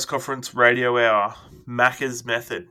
Press 0.00 0.06
conference 0.06 0.54
radio 0.54 0.96
hour, 0.96 1.34
Macka's 1.68 2.24
Method. 2.24 2.68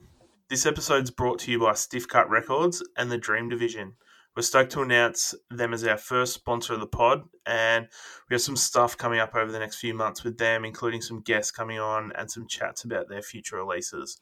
This 0.50 0.66
episode's 0.66 1.12
brought 1.12 1.38
to 1.42 1.52
you 1.52 1.60
by 1.60 1.76
Stiff 1.76 2.08
Cut 2.08 2.28
Records 2.28 2.82
and 2.98 3.12
the 3.12 3.20
Dream 3.20 3.50
Division. 3.50 3.94
We're 4.36 4.42
stoked 4.42 4.72
to 4.72 4.82
announce 4.82 5.36
them 5.52 5.72
as 5.72 5.84
our 5.84 6.00
first 6.00 6.34
sponsor 6.34 6.74
of 6.74 6.80
the 6.80 6.88
pod, 6.88 7.22
and 7.46 7.88
we 8.28 8.34
have 8.34 8.42
some 8.42 8.56
stuff 8.56 8.98
coming 8.98 9.20
up 9.20 9.36
over 9.36 9.52
the 9.52 9.60
next 9.60 9.78
few 9.78 9.94
months 9.94 10.24
with 10.24 10.40
them, 10.40 10.66
including 10.66 11.04
some 11.04 11.22
guests 11.22 11.52
coming 11.52 11.78
on 11.78 12.12
and 12.16 12.32
some 12.32 12.48
chats 12.48 12.84
about 12.84 13.10
their 13.10 13.22
future 13.22 13.58
releases. 13.58 14.20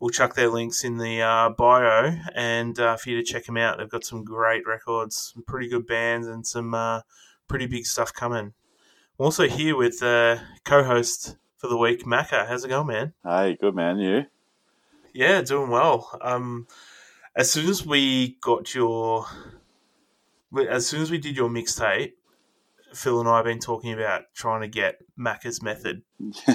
We'll 0.00 0.10
chuck 0.10 0.34
their 0.34 0.48
links 0.48 0.82
in 0.82 0.98
the 0.98 1.22
uh, 1.22 1.50
bio 1.50 2.16
and 2.34 2.76
uh, 2.76 2.96
for 2.96 3.10
you 3.10 3.18
to 3.18 3.22
check 3.22 3.44
them 3.44 3.56
out. 3.56 3.78
They've 3.78 3.88
got 3.88 4.02
some 4.02 4.24
great 4.24 4.66
records, 4.66 5.30
some 5.32 5.44
pretty 5.44 5.68
good 5.68 5.86
bands, 5.86 6.26
and 6.26 6.44
some 6.44 6.74
uh, 6.74 7.02
pretty 7.46 7.66
big 7.66 7.86
stuff 7.86 8.12
coming. 8.12 8.52
I'm 9.20 9.24
also 9.26 9.46
here 9.46 9.76
with 9.76 10.02
uh, 10.02 10.38
co-host 10.64 11.36
for 11.62 11.68
the 11.68 11.76
week, 11.76 12.04
Macka. 12.04 12.48
How's 12.48 12.64
it 12.64 12.68
going, 12.68 12.88
man? 12.88 13.12
Hey, 13.24 13.56
good 13.58 13.76
man. 13.76 14.00
You? 14.00 14.26
Yeah, 15.12 15.42
doing 15.42 15.70
well. 15.70 16.18
Um, 16.20 16.66
as 17.36 17.52
soon 17.52 17.70
as 17.70 17.86
we 17.86 18.36
got 18.40 18.74
your, 18.74 19.26
as 20.68 20.88
soon 20.88 21.02
as 21.02 21.10
we 21.12 21.18
did 21.18 21.36
your 21.36 21.48
mixtape, 21.48 22.14
Fil 22.92 23.20
and 23.20 23.28
I 23.28 23.36
have 23.36 23.44
been 23.44 23.60
talking 23.60 23.92
about 23.92 24.22
trying 24.34 24.62
to 24.62 24.68
get 24.68 25.02
Macka's 25.16 25.62
method 25.62 26.02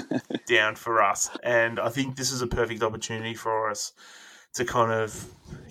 down 0.46 0.76
for 0.76 1.02
us, 1.02 1.30
and 1.42 1.80
I 1.80 1.88
think 1.88 2.16
this 2.16 2.30
is 2.30 2.42
a 2.42 2.46
perfect 2.46 2.82
opportunity 2.82 3.34
for 3.34 3.70
us 3.70 3.94
to 4.52 4.66
kind 4.66 4.92
of 4.92 5.26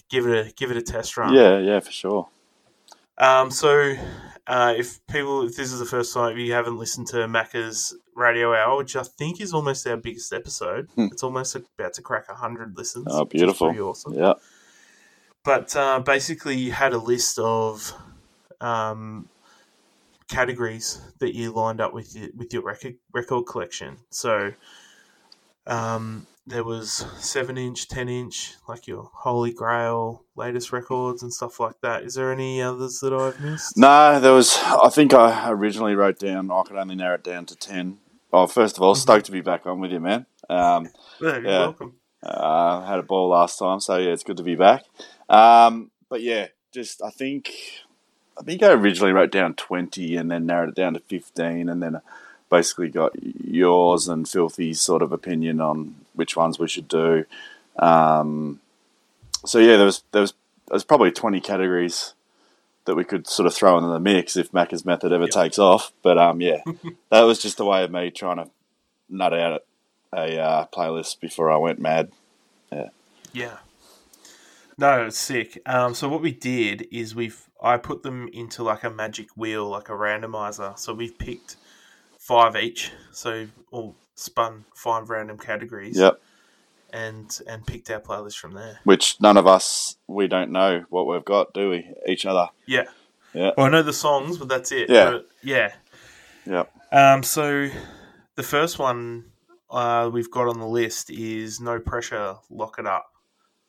give 0.09 0.25
it 0.25 0.47
a 0.47 0.51
give 0.53 0.71
it 0.71 0.77
a 0.77 0.81
test 0.81 1.15
run. 1.15 1.35
Yeah, 1.35 1.59
yeah, 1.59 1.79
for 1.79 1.91
sure. 1.91 2.27
Um, 3.19 3.51
so 3.51 3.95
uh, 4.47 4.73
if 4.77 5.05
people, 5.07 5.45
if 5.45 5.55
this 5.55 5.71
is 5.73 5.79
the 5.79 5.85
first 5.85 6.13
time, 6.13 6.31
if 6.31 6.37
you 6.37 6.53
haven't 6.53 6.77
listened 6.77 7.07
to 7.07 7.27
Macka's 7.27 7.95
Radio 8.15 8.53
Hour, 8.53 8.77
which 8.77 8.95
I 8.95 9.03
think 9.03 9.41
is 9.41 9.53
almost 9.53 9.85
our 9.87 9.97
biggest 9.97 10.31
episode, 10.33 10.87
Hmm. 10.95 11.07
it's 11.11 11.23
almost 11.23 11.55
about 11.55 11.93
to 11.95 12.01
crack 12.01 12.27
hundred 12.29 12.77
listens. 12.77 13.07
Oh, 13.09 13.25
beautiful. 13.25 13.67
pretty 13.67 13.81
awesome. 13.81 14.13
Yeah, 14.13 14.33
But 15.43 15.75
uh, 15.75 15.99
basically, 15.99 16.55
you 16.57 16.71
had 16.71 16.93
a 16.93 16.97
list 16.97 17.37
of 17.39 17.93
um, 18.61 19.27
categories 20.29 20.99
that 21.19 21.35
you 21.35 21.51
lined 21.51 21.79
up 21.81 21.93
with 21.93 22.15
your, 22.15 22.29
with 22.35 22.53
your 22.53 22.63
record 22.63 22.95
record 23.13 23.45
collection. 23.45 23.97
So 24.09 24.51
um, 25.65 26.25
there 26.47 26.63
was 26.63 27.05
seven 27.17 27.57
inch, 27.57 27.87
ten 27.87 28.07
inch, 28.09 28.53
like 28.67 28.87
your 28.87 29.11
Holy 29.13 29.51
Grail 29.51 30.23
latest 30.35 30.71
records 30.71 31.21
and 31.21 31.33
stuff 31.33 31.59
like 31.59 31.75
that. 31.81 32.03
Is 32.03 32.13
there 32.15 32.31
any 32.31 32.61
others 32.61 32.99
that 33.01 33.13
I've 33.13 33.39
missed? 33.41 33.77
no, 33.77 34.19
there 34.19 34.31
was. 34.33 34.57
I 34.57 34.89
think 34.89 35.13
I 35.13 35.49
originally 35.51 35.93
wrote 35.95 36.19
down. 36.19 36.49
I 36.49 36.63
could 36.65 36.77
only 36.77 36.95
narrow 36.95 37.15
it 37.15 37.23
down 37.23 37.45
to 37.47 37.55
ten. 37.55 37.97
Oh, 38.31 38.47
first 38.47 38.77
of 38.77 38.83
all, 38.83 38.95
stoked 38.95 39.25
to 39.27 39.31
be 39.31 39.41
back 39.41 39.65
on 39.65 39.79
with 39.79 39.91
you, 39.91 39.99
man. 39.99 40.25
Um, 40.49 40.89
Yeah, 41.21 41.33
you're 41.37 41.41
Yeah. 41.43 41.59
welcome. 41.59 41.93
uh, 42.23 42.81
had 42.85 42.99
a 42.99 43.03
ball 43.03 43.29
last 43.29 43.59
time, 43.59 43.79
so 43.79 43.97
yeah, 43.97 44.09
it's 44.11 44.23
good 44.23 44.37
to 44.37 44.43
be 44.43 44.55
back. 44.55 44.83
Um, 45.29 45.91
but 46.09 46.21
yeah, 46.21 46.47
just 46.73 47.01
I 47.03 47.09
think 47.09 47.51
I 48.39 48.43
think 48.43 48.63
I 48.63 48.71
originally 48.71 49.11
wrote 49.13 49.31
down 49.31 49.53
twenty, 49.55 50.15
and 50.15 50.31
then 50.31 50.45
narrowed 50.45 50.69
it 50.69 50.75
down 50.75 50.93
to 50.93 50.99
fifteen, 51.01 51.67
and 51.69 51.81
then 51.83 51.99
basically 52.49 52.87
got 52.87 53.11
yours 53.21 54.07
and 54.07 54.27
Filthy's 54.27 54.79
sort 54.79 55.01
of 55.01 55.11
opinion 55.11 55.59
on 55.59 55.95
which 56.17 56.35
ones 56.35 56.59
we 56.59 56.67
should 56.67 56.87
do. 56.87 57.25
Um, 57.79 58.59
so 59.45 59.59
yeah, 59.59 59.77
there 59.77 59.85
was 59.85 60.03
there 60.11 60.21
was 60.21 60.33
there 60.67 60.75
was 60.75 60.83
probably 60.83 61.11
twenty 61.11 61.39
categories 61.39 62.13
that 62.85 62.95
we 62.95 63.03
could 63.03 63.27
sort 63.27 63.45
of 63.47 63.53
throw 63.53 63.77
into 63.77 63.89
the 63.89 63.99
mix 63.99 64.35
if 64.37 64.51
Macka's 64.51 64.85
method 64.85 65.11
ever 65.11 65.25
Yep. 65.25 65.31
takes 65.31 65.59
off. 65.59 65.91
But 66.01 66.17
um, 66.17 66.41
yeah, 66.41 66.61
that 67.09 67.21
was 67.21 67.41
just 67.41 67.59
a 67.59 67.65
way 67.65 67.83
of 67.83 67.91
me 67.91 68.11
trying 68.11 68.37
to 68.37 68.49
nut 69.09 69.33
out 69.33 69.63
a 70.13 70.39
uh, 70.39 70.65
playlist 70.73 71.19
before 71.19 71.51
I 71.51 71.57
went 71.57 71.79
mad. 71.79 72.11
Yeah. 72.71 72.89
Yeah. 73.33 73.57
No, 74.77 75.07
it's 75.07 75.17
sick. 75.17 75.59
Um, 75.65 75.93
so 75.95 76.07
what 76.07 76.21
we 76.21 76.31
did 76.31 76.87
is 76.91 77.15
we've 77.15 77.47
I 77.61 77.77
put 77.77 78.03
them 78.03 78.29
into 78.31 78.63
like 78.63 78.83
a 78.83 78.89
magic 78.89 79.29
wheel, 79.35 79.67
like 79.67 79.89
a 79.89 79.93
randomizer. 79.93 80.77
So 80.77 80.93
we've 80.93 81.17
picked 81.17 81.57
five 82.19 82.55
each. 82.55 82.91
So 83.11 83.47
or 83.71 83.95
spun 84.17 84.65
five 84.75 85.09
random 85.09 85.37
categories. 85.37 85.97
Yep. 85.97 86.19
And 86.91 87.39
and 87.47 87.65
picked 87.65 87.89
our 87.91 87.99
playlist 87.99 88.37
from 88.37 88.53
there. 88.53 88.79
Which 88.83 89.19
none 89.21 89.35
of 89.37 89.45
us 89.45 89.97
we 90.07 90.27
don't 90.27 90.51
know 90.51 90.85
what 90.89 91.05
we've 91.05 91.23
got, 91.25 91.53
do 91.53 91.69
we? 91.69 91.89
Each 92.07 92.25
other. 92.25 92.49
Yeah. 92.65 92.85
Yeah. 93.33 93.51
Well, 93.57 93.65
I 93.67 93.69
know 93.69 93.83
the 93.83 93.91
songs, 93.93 94.37
but 94.37 94.47
that's 94.47 94.71
it. 94.71 94.89
Yeah. 94.89 95.11
But, 95.11 95.27
yeah. 95.43 95.73
Yep. 96.45 96.71
Um. 96.93 97.23
So 97.23 97.69
the 98.35 98.43
first 98.43 98.79
one 98.79 99.25
uh, 99.69 100.09
we've 100.11 100.31
got 100.31 100.47
on 100.47 100.59
the 100.59 100.67
list 100.67 101.09
is 101.09 101.59
No 101.59 101.77
Pressure, 101.77 102.35
Lock 102.49 102.79
It 102.79 102.87
Up. 102.87 103.11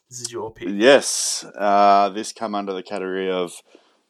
This 0.08 0.20
is 0.20 0.30
your 0.32 0.52
pick. 0.52 0.68
Yes. 0.70 1.44
Uh, 1.56 2.08
this 2.10 2.32
come 2.32 2.54
under 2.54 2.72
the 2.72 2.84
category 2.84 3.30
of 3.30 3.52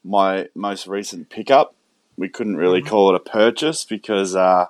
my 0.05 0.49
most 0.55 0.87
recent 0.87 1.31
pickup. 1.31 1.75
We 2.19 2.29
couldn't 2.29 2.57
really 2.57 2.83
Mhm. 2.83 2.89
call 2.89 3.09
it 3.15 3.17
a 3.17 3.31
purchase 3.31 3.85
because 3.87 4.37
uh, 4.37 4.67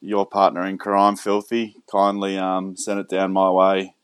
your 0.00 0.26
partner 0.26 0.64
in 0.66 0.78
crime, 0.78 1.16
Filthy, 1.16 1.76
kindly 1.90 2.38
um, 2.38 2.76
sent 2.76 3.00
it 3.00 3.08
down 3.08 3.32
my 3.32 3.50
way. 3.50 3.94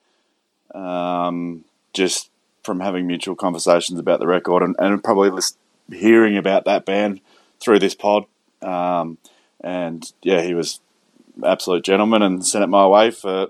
Um, 0.74 1.64
just 1.94 2.30
from 2.62 2.80
having 2.80 3.06
mutual 3.06 3.34
conversations 3.36 3.98
about 3.98 4.20
the 4.20 4.26
record 4.26 4.62
and, 4.62 4.76
and 4.78 5.02
probably 5.02 5.30
just 5.30 5.56
hearing 5.90 6.36
about 6.36 6.64
that 6.64 6.84
band 6.84 7.20
through 7.60 7.78
this 7.78 7.94
pod. 7.94 8.24
Um, 8.60 9.18
and 9.62 10.12
yeah, 10.22 10.42
he 10.42 10.52
was 10.52 10.80
absolute 11.44 11.84
gentleman 11.84 12.22
and 12.22 12.44
sent 12.44 12.64
it 12.64 12.68
my 12.68 12.86
way 12.86 13.10
for 13.10 13.48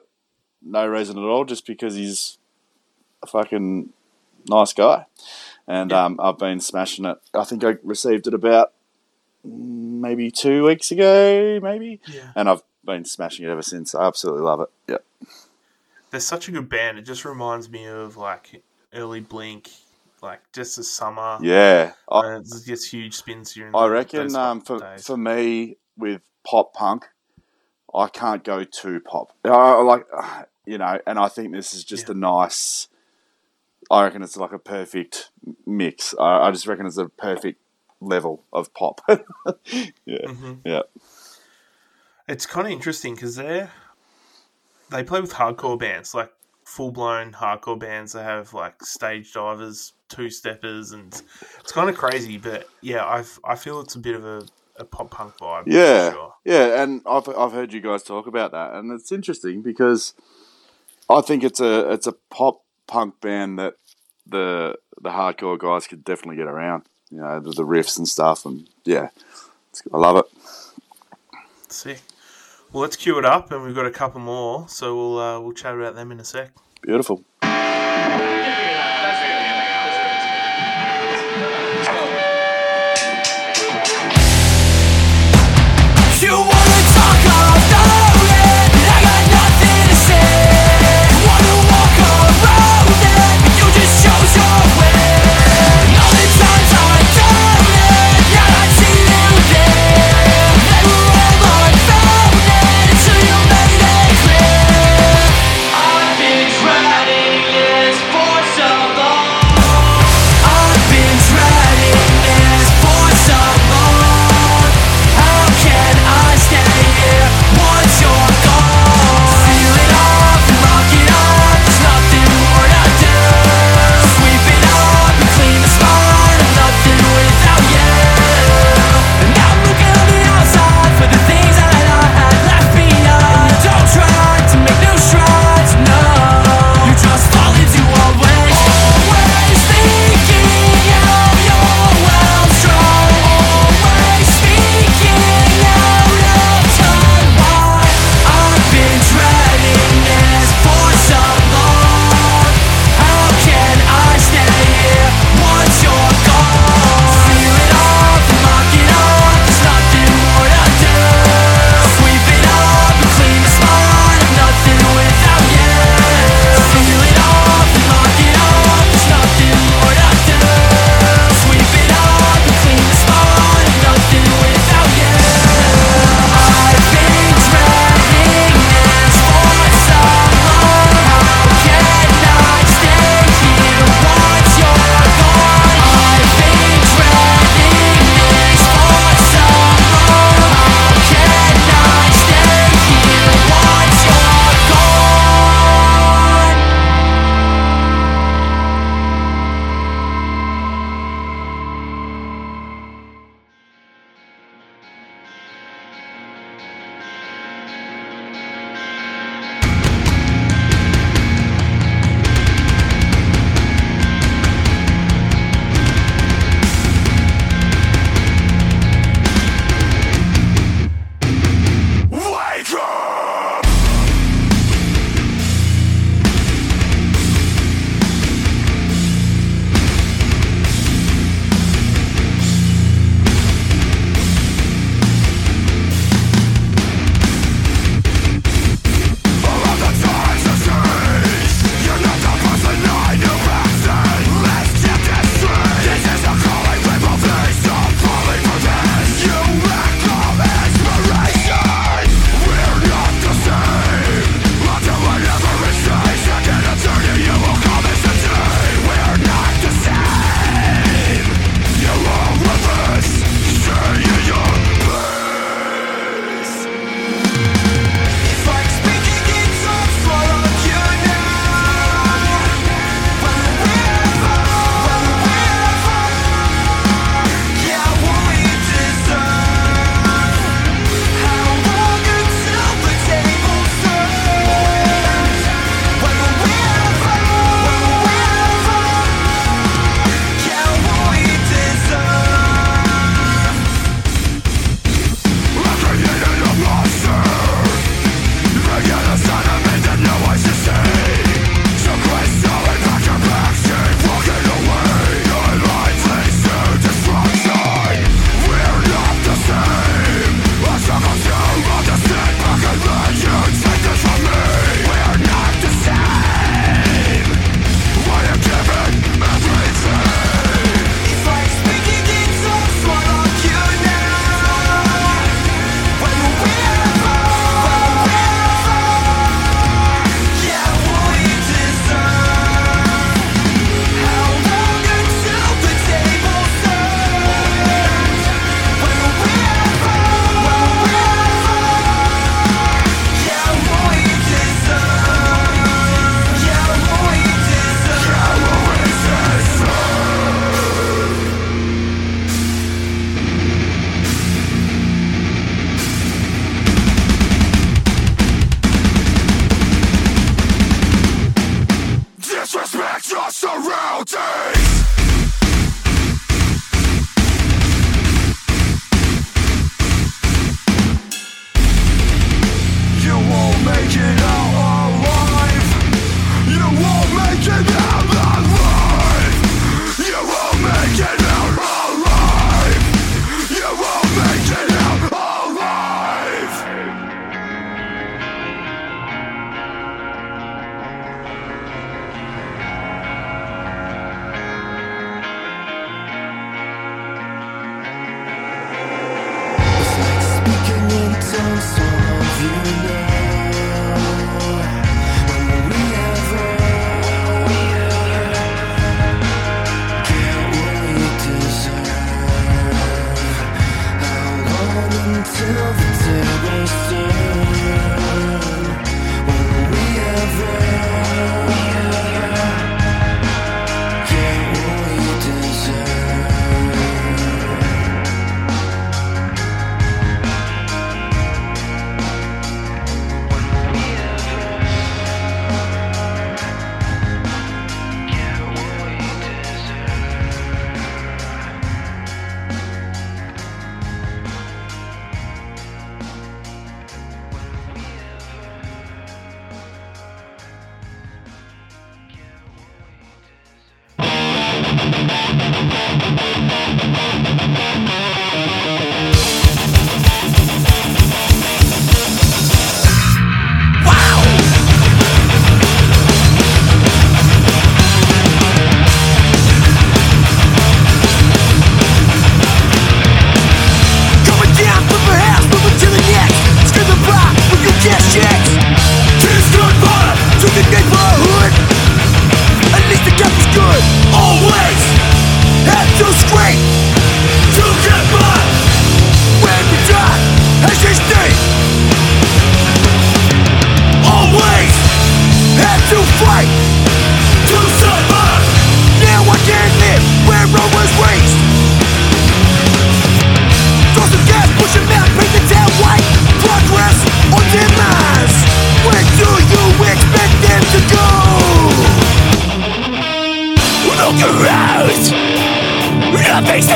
no 0.62 0.86
reason 0.86 1.18
at 1.18 1.24
all, 1.24 1.44
just 1.44 1.66
because 1.66 1.94
he's 1.94 2.38
a 3.22 3.26
fucking 3.26 3.90
nice 4.48 4.72
guy. 4.72 5.06
And 5.66 5.90
Yeah. 5.90 6.04
um, 6.04 6.20
I've 6.22 6.38
been 6.38 6.60
smashing 6.60 7.06
it. 7.06 7.18
I 7.34 7.44
think 7.44 7.64
I 7.64 7.76
received 7.82 8.26
it 8.26 8.34
about 8.34 8.72
maybe 9.46 10.30
two 10.30 10.64
weeks 10.64 10.90
ago, 10.90 11.58
maybe, 11.62 12.00
Yeah. 12.06 12.32
and 12.34 12.48
I've 12.48 12.62
been 12.84 13.04
smashing 13.04 13.44
it 13.46 13.48
ever 13.50 13.62
since. 13.62 13.94
I 13.94 14.06
absolutely 14.06 14.42
love 14.42 14.60
it. 14.60 14.68
Yep. 14.88 15.04
they're 16.10 16.20
such 16.20 16.48
a 16.48 16.52
good 16.52 16.68
band. 16.68 16.98
It 16.98 17.02
just 17.02 17.24
reminds 17.24 17.68
me 17.68 17.86
of 17.86 18.16
like 18.16 18.62
early 18.94 19.20
Blink, 19.20 19.68
like 20.22 20.40
just 20.52 20.76
the 20.76 20.84
summer. 20.84 21.38
Yeah. 21.42 21.92
I, 22.10 22.36
it's 22.36 22.62
just 22.64 22.90
huge 22.92 23.14
spins 23.14 23.52
here. 23.52 23.70
I 23.74 23.86
reckon 23.86 24.34
um, 24.36 24.60
for 24.60 24.78
for 24.98 25.16
me 25.16 25.76
with 25.98 26.22
pop 26.46 26.72
punk, 26.74 27.06
I 27.94 28.08
can't 28.08 28.44
go 28.44 28.64
too 28.64 29.00
pop. 29.00 29.32
I, 29.44 29.80
like 29.82 30.06
you 30.66 30.78
know, 30.78 30.98
and 31.06 31.18
I 31.18 31.28
think 31.28 31.52
this 31.52 31.74
is 31.74 31.84
just 31.84 32.08
Yeah. 32.08 32.14
a 32.14 32.18
nice. 32.18 32.88
I 33.90 34.04
reckon 34.04 34.22
it's 34.22 34.36
like 34.36 34.52
a 34.52 34.58
perfect 34.58 35.30
mix. 35.66 36.14
I, 36.18 36.48
I 36.48 36.50
just 36.50 36.66
reckon 36.66 36.86
it's 36.86 36.96
a 36.98 37.08
perfect 37.08 37.60
level 38.00 38.44
of 38.52 38.72
pop. 38.74 39.00
yeah, 40.04 40.26
hmm 40.26 40.54
yeah, 40.64 40.82
it's 42.28 42.46
kind 42.46 42.66
of 42.66 42.72
interesting 42.72 43.14
because 43.14 43.36
they 43.36 43.68
they 44.90 45.02
play 45.02 45.20
with 45.20 45.32
hardcore 45.34 45.78
bands, 45.78 46.14
like 46.14 46.32
full 46.64 46.90
blown 46.90 47.32
hardcore 47.32 47.78
bands. 47.78 48.12
They 48.12 48.22
have 48.22 48.52
like 48.54 48.82
stage 48.84 49.32
divers, 49.32 49.92
two 50.08 50.30
steppers, 50.30 50.92
and 50.92 51.12
it's 51.60 51.72
kind 51.72 51.88
of 51.90 51.96
crazy. 51.96 52.36
But 52.38 52.68
yeah, 52.82 53.04
I 53.04 53.24
I 53.44 53.54
feel 53.56 53.80
it's 53.80 53.94
a 53.94 54.00
bit 54.00 54.14
of 54.14 54.24
a, 54.24 54.42
a 54.76 54.84
pop 54.84 55.10
punk 55.10 55.34
vibe. 55.38 55.64
for 55.64 55.70
Yeah. 55.70 56.10
sure. 56.10 56.34
yeah. 56.44 56.82
And 56.82 57.02
I've 57.06 57.28
I've 57.28 57.52
heard 57.52 57.72
you 57.72 57.80
guys 57.80 58.02
talk 58.02 58.26
about 58.26 58.52
that, 58.52 58.74
and 58.74 58.92
it's 58.92 59.12
interesting 59.12 59.62
because 59.62 60.14
I 61.08 61.20
think 61.20 61.44
it's 61.44 61.60
a 61.60 61.90
it's 61.92 62.06
a 62.06 62.12
pop 62.30 62.62
punk 62.86 63.20
band 63.20 63.58
that 63.58 63.74
the 64.26 64.76
the 65.00 65.10
hardcore 65.10 65.58
guys 65.58 65.86
could 65.86 66.04
definitely 66.04 66.36
get 66.36 66.46
around. 66.48 66.84
You 67.10 67.18
know, 67.18 67.40
the, 67.40 67.52
the 67.52 67.64
riffs 67.64 67.98
and 67.98 68.08
stuff, 68.08 68.44
and 68.44 68.68
yeah, 68.84 69.10
it's, 69.70 69.82
I 69.92 69.98
love 69.98 70.16
it. 70.16 70.24
Sick. 71.68 72.02
Well, 72.72 72.82
let's 72.82 72.96
cue 72.96 73.18
it 73.18 73.24
up, 73.24 73.52
and 73.52 73.62
we've 73.62 73.74
got 73.74 73.86
a 73.86 73.90
couple 73.90 74.20
more, 74.20 74.68
so 74.68 74.94
we'll 74.96 75.18
uh, 75.18 75.40
we'll 75.40 75.52
chat 75.52 75.74
about 75.74 75.94
them 75.94 76.10
in 76.10 76.20
a 76.20 76.24
sec. 76.24 76.50
Beautiful. 76.82 77.22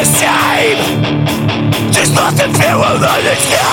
Same. 0.05 0.79
Just 1.93 2.15
lost 2.15 2.41
and 2.41 2.57
feel 2.57 2.79
the 3.01 3.70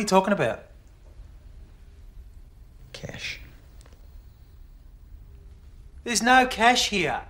are 0.00 0.02
you 0.02 0.06
talking 0.06 0.32
about? 0.32 0.64
Cash. 2.94 3.40
There's 6.04 6.22
no 6.22 6.46
cash 6.46 6.88
here. 6.88 7.22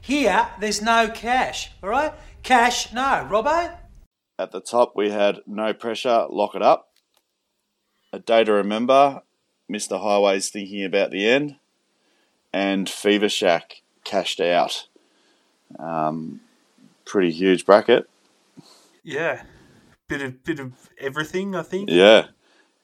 Here, 0.00 0.48
there's 0.58 0.82
no 0.82 1.08
cash. 1.08 1.70
All 1.80 1.90
right? 1.90 2.12
Cash, 2.42 2.92
no. 2.92 3.28
Robbo? 3.30 3.72
At 4.36 4.50
the 4.50 4.60
top, 4.60 4.96
we 4.96 5.10
had 5.10 5.42
No 5.46 5.72
Pressure, 5.72 6.26
Lock 6.28 6.56
It 6.56 6.62
Up. 6.62 6.90
A 8.12 8.18
Day 8.18 8.42
to 8.42 8.52
Remember, 8.52 9.22
Mr. 9.70 10.00
Highways 10.00 10.50
Thinking 10.50 10.84
About 10.84 11.12
the 11.12 11.28
End. 11.28 11.56
And 12.52 12.90
Fever 12.90 13.28
Shack, 13.28 13.82
Cashed 14.02 14.40
Out. 14.40 14.88
Um, 15.78 16.40
pretty 17.04 17.30
huge 17.30 17.64
bracket. 17.64 18.08
Yeah, 19.04 19.42
bit 20.08 20.22
of 20.22 20.44
bit 20.44 20.58
of 20.58 20.72
everything. 20.98 21.54
I 21.54 21.62
think. 21.62 21.90
Yeah. 21.90 22.26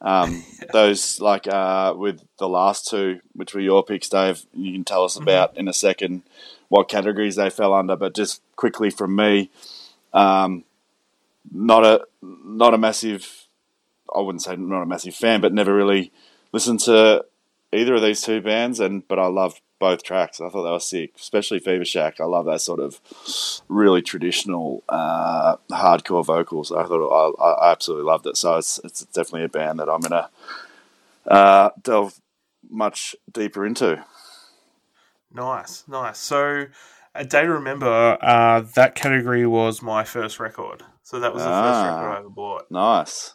Um, 0.01 0.45
those, 0.73 1.21
like 1.21 1.47
uh, 1.49 1.95
with 1.97 2.23
the 2.39 2.49
last 2.49 2.89
two, 2.89 3.21
which 3.33 3.55
were 3.55 3.61
your 3.61 3.83
picks, 3.83 4.09
Dave, 4.09 4.45
you 4.53 4.73
can 4.73 4.85
tell 4.85 5.05
us 5.05 5.17
about 5.17 5.57
in 5.57 5.67
a 5.67 5.73
second 5.73 6.23
what 6.69 6.89
categories 6.89 7.37
they 7.37 7.51
fell 7.51 7.73
under. 7.75 7.97
But 7.97 8.15
just 8.15 8.43
quickly 8.55 8.91
from 8.91 9.17
me, 9.17 9.51
um, 10.13 10.65
not 11.51 11.85
a 11.85 12.07
not 12.23 12.75
a 12.75 12.79
massive, 12.79 13.47
I 14.15 14.21
wouldn't 14.21 14.43
say 14.43 14.57
not 14.57 14.83
a 14.83 14.87
massive 14.87 15.15
fan, 15.15 15.41
but 15.41 15.53
never 15.53 15.75
really 15.75 16.13
listened 16.53 16.81
to 16.81 17.25
either 17.75 17.95
of 17.95 18.03
these 18.03 18.23
two 18.23 18.41
bands. 18.41 18.81
And 18.81 19.07
but 19.09 19.19
I 19.19 19.27
loved 19.27 19.61
both 19.81 20.03
tracks. 20.03 20.41
I 20.41 20.49
thought 20.49 20.65
they 20.65 20.71
were 20.71 20.81
sick, 20.81 21.13
especially 21.17 21.59
Fever 21.59 21.85
Shack. 21.85 22.21
I 22.21 22.25
love 22.25 22.47
that 22.47 22.61
sort 22.61 22.81
of 22.81 23.01
really 23.69 24.01
traditional 24.03 24.83
uh, 24.89 25.57
hardcore 25.71 26.25
vocals. 26.25 26.73
I 26.73 26.85
thought 26.85 27.35
I, 27.39 27.45
I 27.45 27.73
absolutely 27.73 28.07
loved 28.07 28.27
it. 28.27 28.37
So 28.37 28.57
it's 28.57 28.81
it's 28.85 29.05
definitely 29.07 29.45
a 29.45 29.49
band 29.49 29.79
that 29.81 29.89
I'm 29.91 30.01
gonna 30.01 30.31
uh, 31.27 31.71
delve 31.83 32.21
much 32.71 33.15
deeper 33.31 33.67
into. 33.67 34.05
Nice, 35.33 35.85
nice. 35.89 36.19
So, 36.19 36.67
a 37.15 37.25
day 37.25 37.43
to 37.43 37.53
remember. 37.53 38.17
Uh, 38.21 38.61
that 38.75 38.95
category 38.95 39.47
was 39.47 39.83
my 39.83 40.05
first 40.05 40.39
record. 40.39 40.83
So 41.03 41.19
that 41.21 41.35
was 41.35 41.43
the 41.43 41.49
first 41.49 41.59
Ah. 41.59 41.97
record 41.97 42.15
I 42.15 42.19
ever 42.21 42.29
bought. 42.31 42.71
Nice. 42.71 43.35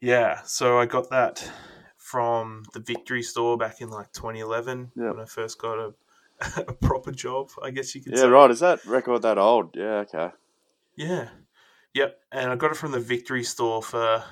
Yeah. 0.00 0.40
So 0.44 0.78
I 0.78 0.86
got 0.86 1.10
that 1.10 1.48
from 2.10 2.62
the 2.72 2.80
Victory 2.80 3.22
store 3.22 3.56
back 3.58 3.80
in 3.80 3.90
like 3.90 4.12
2011 4.12 4.92
Yep. 4.96 5.10
when 5.14 5.20
I 5.20 5.26
first 5.26 5.58
got 5.60 5.78
a, 5.78 5.94
a 6.66 6.72
proper 6.72 7.12
job. 7.12 7.50
I 7.62 7.70
guess 7.70 7.94
you 7.94 8.00
could 8.02 8.12
Yeah, 8.14 8.22
say. 8.22 8.28
right. 8.28 8.50
Is 8.50 8.60
that 8.60 8.84
record 8.86 9.22
that 9.22 9.36
old? 9.38 9.74
Yeah, 9.76 10.04
okay. 10.06 10.30
Yeah. 10.96 11.28
Yep. 11.94 12.18
And 12.32 12.50
I 12.50 12.56
got 12.56 12.70
it 12.70 12.76
from 12.76 12.92
the 12.92 13.00
Victory 13.00 13.44
store 13.44 13.82
for. 13.82 14.24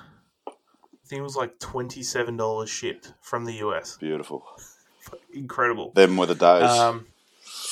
I 0.46 1.08
think 1.08 1.20
it 1.20 1.22
was 1.22 1.36
like 1.36 1.58
twenty-seven 1.60 2.36
dollars 2.36 2.68
shipped 2.70 3.12
from 3.20 3.44
the 3.44 3.54
US. 3.66 3.96
Beautiful. 3.98 4.42
Incredible. 5.32 5.92
Them 5.94 6.16
were 6.16 6.26
the 6.26 6.34
days. 6.34 6.68
Um, 6.70 7.06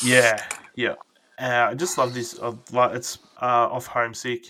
yeah, 0.05 0.41
yeah. 0.77 0.95
Uh, 1.39 1.69
I 1.71 1.75
just 1.75 1.99
love 1.99 2.15
this. 2.15 2.39
It's 2.43 3.19
uh, 3.43 3.69
off 3.75 3.87
homesick. 3.87 4.45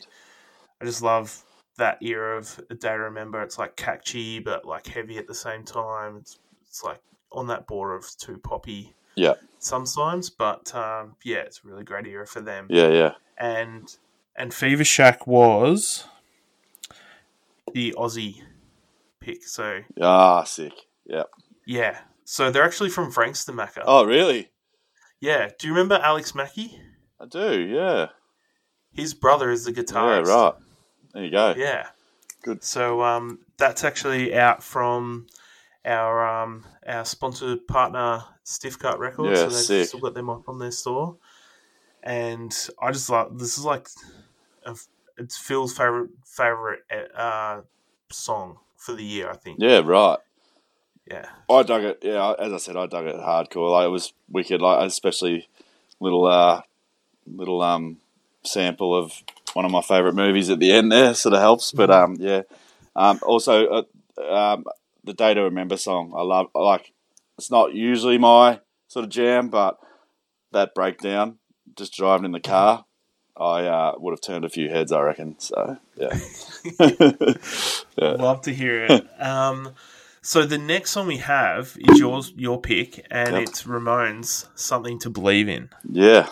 I 0.83 0.85
just 0.85 1.01
love 1.03 1.43
that 1.77 2.03
era 2.03 2.39
of 2.39 2.61
a 2.71 2.75
day 2.75 2.89
to 2.91 2.95
remember. 2.95 3.43
It's 3.43 3.59
like 3.59 3.77
catchy 3.77 4.39
but 4.39 4.65
like 4.65 4.87
heavy 4.87 5.19
at 5.19 5.27
the 5.27 5.35
same 5.35 5.65
time. 5.65 6.17
It's 6.19 6.39
it's 6.67 6.83
like 6.85 7.01
on 7.33 7.47
that 7.49 7.67
border 7.67 7.95
of 7.95 8.07
too 8.19 8.39
poppy 8.39 8.95
yeah, 9.17 9.35
sometimes, 9.59 10.31
but 10.31 10.75
um, 10.75 11.15
yeah, 11.23 11.39
it's 11.39 11.61
a 11.65 11.69
really 11.69 11.85
great 11.85 12.07
era 12.07 12.27
for 12.27 12.41
them. 12.41 12.67
yeah, 12.69 12.89
yeah. 12.89 13.13
And 13.39 13.97
and 14.37 14.53
Fever 14.53 14.85
Shack 14.85 15.27
was 15.27 16.05
the 17.73 17.95
Aussie 17.97 18.43
pick. 19.21 19.45
So 19.45 19.81
Ah, 20.01 20.45
sick. 20.45 20.73
Yeah. 21.07 21.25
yeah, 21.67 21.99
so 22.25 22.51
they're 22.51 22.65
actually 22.65 22.91
from 22.91 23.11
Frankston 23.11 23.57
Macka. 23.57 23.83
Oh, 23.85 24.05
really? 24.05 24.51
Yeah, 25.21 25.51
do 25.59 25.69
you 25.69 25.73
remember 25.75 26.01
Alex 26.03 26.35
Mackey? 26.35 26.81
I 27.21 27.27
do. 27.27 27.61
Yeah. 27.61 28.09
His 28.93 29.15
brother 29.15 29.51
is 29.51 29.65
the 29.65 29.73
guitarist. 29.73 30.27
Yeah. 30.27 30.35
Right. 30.45 30.55
There 31.15 31.25
you 31.25 31.31
go. 31.31 31.55
Yeah. 31.57 31.87
Good. 32.43 32.63
So 32.63 33.03
um, 33.03 33.39
that's 33.57 33.85
actually 33.85 34.35
out 34.35 34.63
from 34.63 35.29
our 35.85 36.43
um, 36.43 36.65
our 36.87 37.05
sponsored 37.05 37.67
partner 37.67 38.25
Stiff 38.43 38.79
Cut 38.79 38.99
Records. 38.99 39.39
Yeah, 39.39 39.49
so 39.49 39.55
they've 39.55 39.65
sick. 39.65 39.89
still 39.89 40.01
got 40.01 40.15
them 40.15 40.29
up 40.29 40.49
on 40.49 40.59
their 40.59 40.71
store. 40.71 41.17
And 42.03 42.55
I 42.83 42.91
just 42.93 43.09
like 43.09 43.29
this 43.39 43.57
is 43.57 43.65
like 43.65 43.89
a, 44.67 44.77
it's 45.17 45.39
Fil's 45.39 45.75
favorite 45.77 46.11
favorite 46.27 46.83
uh, 47.17 47.63
song 48.11 48.59
for 48.77 48.93
the 48.93 49.05
year. 49.05 49.31
I 49.31 49.37
think. 49.37 49.59
Yeah. 49.61 49.81
Right. 49.81 50.19
Yeah. 51.11 51.27
I 51.49 51.63
dug 51.63 51.85
it. 51.85 51.99
Yeah, 52.03 52.35
as 52.39 52.53
I 52.53 52.57
said, 52.59 52.77
I 52.77 52.87
dug 52.87 53.07
it 53.07 53.17
hardcore. 53.17 53.71
Like 53.71 53.87
it 53.87 53.91
was 53.91 54.13
wicked. 54.29 54.61
Like 54.61 54.87
especially 54.87 55.49
little 56.01 56.27
uh, 56.27 56.63
little 57.27 57.63
um 57.63 57.99
sample 58.43 58.95
of 58.95 59.23
one 59.55 59.65
of 59.65 59.71
my 59.71 59.81
favorite 59.83 60.15
movies 60.15 60.51
at 60.51 60.59
the 60.59 60.73
end 60.73 60.93
there 60.93 61.15
sort 61.15 61.35
of 61.35 61.41
helps. 61.41 61.73
But 61.73 61.91
um, 61.91 62.17
yeah. 62.19 62.43
Um, 62.95 63.19
also, 63.23 63.67
uh, 64.19 64.23
um, 64.33 64.65
the 65.03 65.15
Day 65.15 65.35
to 65.35 65.43
Remember 65.43 65.77
song. 65.77 66.13
I 66.17 66.23
love. 66.23 66.47
I 66.55 66.61
like. 66.61 66.93
It's 67.39 67.51
not 67.51 67.75
usually 67.75 68.19
my 68.19 68.61
sort 68.89 69.05
of 69.05 69.11
jam, 69.11 69.49
but 69.49 69.79
that 70.53 70.75
breakdown, 70.75 71.39
just 71.77 71.95
driving 71.95 72.25
in 72.27 72.31
the 72.33 72.39
car, 72.39 72.85
I 73.37 73.65
uh, 73.65 73.93
would 73.99 74.13
have 74.13 74.21
turned 74.21 74.45
a 74.45 74.49
few 74.49 74.69
heads. 74.69 74.93
I 74.93 75.01
reckon. 75.01 75.37
So 75.39 75.79
yeah. 75.97 76.17
yeah. 77.99 78.13
Love 78.13 78.43
to 78.43 78.55
hear 78.55 78.85
it. 78.85 79.07
um, 79.21 79.75
So 80.23 80.47
the 80.47 80.59
next 80.59 80.93
song 80.93 81.07
we 81.09 81.19
have 81.19 81.77
is 81.79 81.99
yours, 81.99 82.33
your 82.37 82.61
pick, 82.61 83.05
and 83.11 83.33
Yep. 83.35 83.43
it's 83.43 83.63
Ramones, 83.65 84.47
"Something 84.55 84.99
to 85.01 85.11
Believe 85.11 85.49
in." 85.49 85.69
Yeah. 85.91 86.29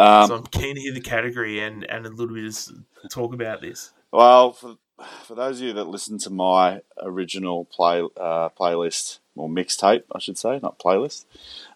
Um, 0.00 0.26
so 0.28 0.36
I'm 0.36 0.46
keen 0.46 0.76
to 0.76 0.80
hear 0.80 0.94
the 0.94 1.00
category 1.00 1.60
and, 1.60 1.84
and 1.84 2.06
a 2.06 2.08
little 2.08 2.34
bit 2.34 2.46
of 2.46 3.10
talk 3.10 3.34
about 3.34 3.60
this. 3.60 3.92
Well, 4.10 4.52
for, 4.52 4.78
for 5.24 5.34
those 5.34 5.60
of 5.60 5.66
you 5.66 5.72
that 5.74 5.88
listen 5.88 6.16
to 6.20 6.30
my 6.30 6.80
original 7.02 7.66
play 7.66 8.00
uh, 8.16 8.48
playlist 8.48 9.18
or 9.36 9.48
mixtape, 9.48 10.04
I 10.14 10.18
should 10.18 10.38
say, 10.38 10.58
not 10.62 10.78
playlist, 10.78 11.26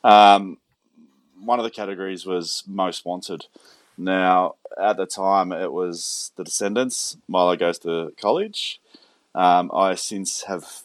um, 0.02 0.56
one 1.38 1.58
of 1.58 1.64
the 1.64 1.70
categories 1.70 2.24
was 2.24 2.62
most 2.66 3.04
wanted. 3.04 3.46
Now, 3.98 4.54
at 4.80 4.96
the 4.96 5.06
time, 5.06 5.52
it 5.52 5.72
was 5.72 6.32
The 6.36 6.44
Descendents. 6.44 7.18
Milo 7.28 7.56
goes 7.56 7.78
to 7.80 8.14
college. 8.18 8.80
Um, 9.34 9.70
I 9.74 9.96
since 9.96 10.44
have 10.44 10.82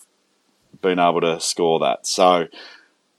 been 0.81 0.99
able 0.99 1.21
to 1.21 1.39
score 1.39 1.79
that, 1.79 2.05
so 2.05 2.47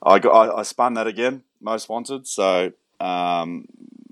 I 0.02 0.18
got 0.18 0.32
I, 0.32 0.58
I 0.58 0.62
spun 0.62 0.94
that 0.94 1.06
again. 1.06 1.42
Most 1.60 1.88
wanted. 1.88 2.26
So 2.26 2.72
um, 3.00 3.66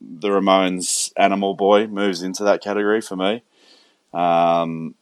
the 0.09 0.29
Ramones 0.29 1.13
Animal 1.17 1.55
Boy 1.55 1.87
moves 1.87 2.23
into 2.23 2.45
that 2.45 2.63
category 2.63 3.01
for 3.01 3.17
me. 3.17 3.43
Um, 4.13 4.95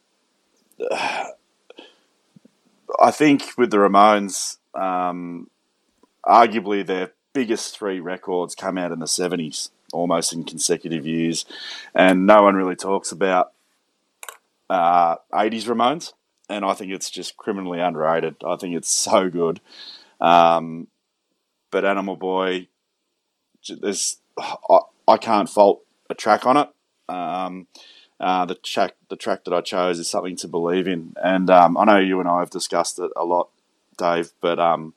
I 2.99 3.11
think 3.11 3.57
with 3.57 3.71
the 3.71 3.77
Ramones, 3.77 4.57
um, 4.73 5.49
arguably 6.25 6.85
their 6.85 7.13
biggest 7.33 7.77
three 7.77 7.99
records 7.99 8.53
come 8.55 8.77
out 8.77 8.91
in 8.91 8.99
the 8.99 9.05
70s, 9.05 9.69
almost 9.93 10.33
in 10.33 10.43
consecutive 10.43 11.05
years. 11.05 11.45
And 11.95 12.27
no 12.27 12.43
one 12.43 12.55
really 12.55 12.75
talks 12.75 13.11
about 13.11 13.53
uh, 14.69 15.15
80s 15.31 15.63
Ramones. 15.63 16.13
And 16.49 16.65
I 16.65 16.73
think 16.73 16.91
it's 16.91 17.09
just 17.09 17.37
criminally 17.37 17.79
underrated. 17.79 18.35
I 18.45 18.55
think 18.55 18.75
it's 18.75 18.89
so 18.89 19.29
good. 19.29 19.59
Um, 20.19 20.87
but 21.71 21.85
Animal 21.85 22.15
Boy, 22.15 22.67
there's 23.69 24.17
I, 24.37 24.79
I 25.07 25.17
can't 25.17 25.49
fault 25.49 25.83
a 26.09 26.15
track 26.15 26.45
on 26.45 26.57
it. 26.57 26.69
Um, 27.09 27.67
uh, 28.19 28.45
the 28.45 28.55
track 28.55 28.95
the 29.09 29.15
track 29.15 29.43
that 29.45 29.53
I 29.53 29.61
chose 29.61 29.99
is 29.99 30.09
something 30.09 30.35
to 30.37 30.47
believe 30.47 30.87
in, 30.87 31.13
and 31.23 31.49
um, 31.49 31.77
I 31.77 31.85
know 31.85 31.99
you 31.99 32.19
and 32.19 32.27
I 32.27 32.39
have 32.39 32.49
discussed 32.49 32.99
it 32.99 33.11
a 33.15 33.23
lot, 33.23 33.49
Dave. 33.97 34.31
But 34.41 34.59
um, 34.59 34.93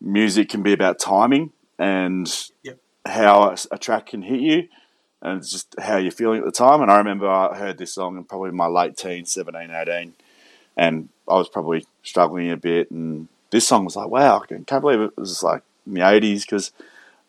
music 0.00 0.48
can 0.48 0.62
be 0.62 0.72
about 0.72 0.98
timing 0.98 1.52
and 1.78 2.28
Yep. 2.64 2.78
how 3.06 3.50
a, 3.50 3.56
a 3.70 3.78
track 3.78 4.06
can 4.06 4.22
hit 4.22 4.40
you, 4.40 4.68
and 5.22 5.38
it's 5.38 5.50
just 5.50 5.74
how 5.80 5.96
you're 5.98 6.10
feeling 6.10 6.40
at 6.40 6.44
the 6.44 6.52
time. 6.52 6.82
And 6.82 6.90
I 6.90 6.98
remember 6.98 7.28
I 7.28 7.56
heard 7.56 7.78
this 7.78 7.94
song 7.94 8.16
in 8.16 8.24
probably 8.24 8.50
my 8.50 8.66
late 8.66 8.96
teens, 8.96 9.32
17, 9.32 9.70
18, 9.70 10.14
and 10.76 11.08
I 11.28 11.34
was 11.34 11.48
probably 11.48 11.86
struggling 12.02 12.50
a 12.50 12.56
bit. 12.56 12.90
And 12.90 13.28
this 13.50 13.68
song 13.68 13.84
was 13.84 13.94
like, 13.94 14.08
wow, 14.08 14.40
I 14.42 14.46
can't 14.46 14.82
believe 14.82 15.00
it 15.00 15.16
was 15.16 15.42
like 15.42 15.62
in 15.86 15.94
the 15.94 16.00
80s 16.00 16.42
because 16.42 16.72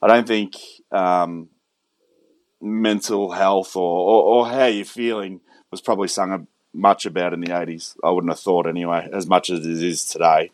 I 0.01 0.07
don't 0.07 0.27
think 0.27 0.55
um, 0.91 1.49
mental 2.63 3.31
health 3.31 3.75
or, 3.75 3.81
or, 3.81 4.23
or 4.23 4.47
how 4.47 4.65
you're 4.65 4.85
feeling 4.85 5.41
was 5.69 5.81
probably 5.81 6.07
sung 6.07 6.31
a, 6.31 6.47
much 6.73 7.05
about 7.05 7.33
in 7.33 7.41
the 7.41 7.47
80s. 7.47 7.95
I 8.03 8.09
wouldn't 8.09 8.31
have 8.31 8.39
thought 8.39 8.65
anyway, 8.65 9.07
as 9.11 9.27
much 9.27 9.49
as 9.49 9.65
it 9.65 9.83
is 9.83 10.05
today. 10.05 10.51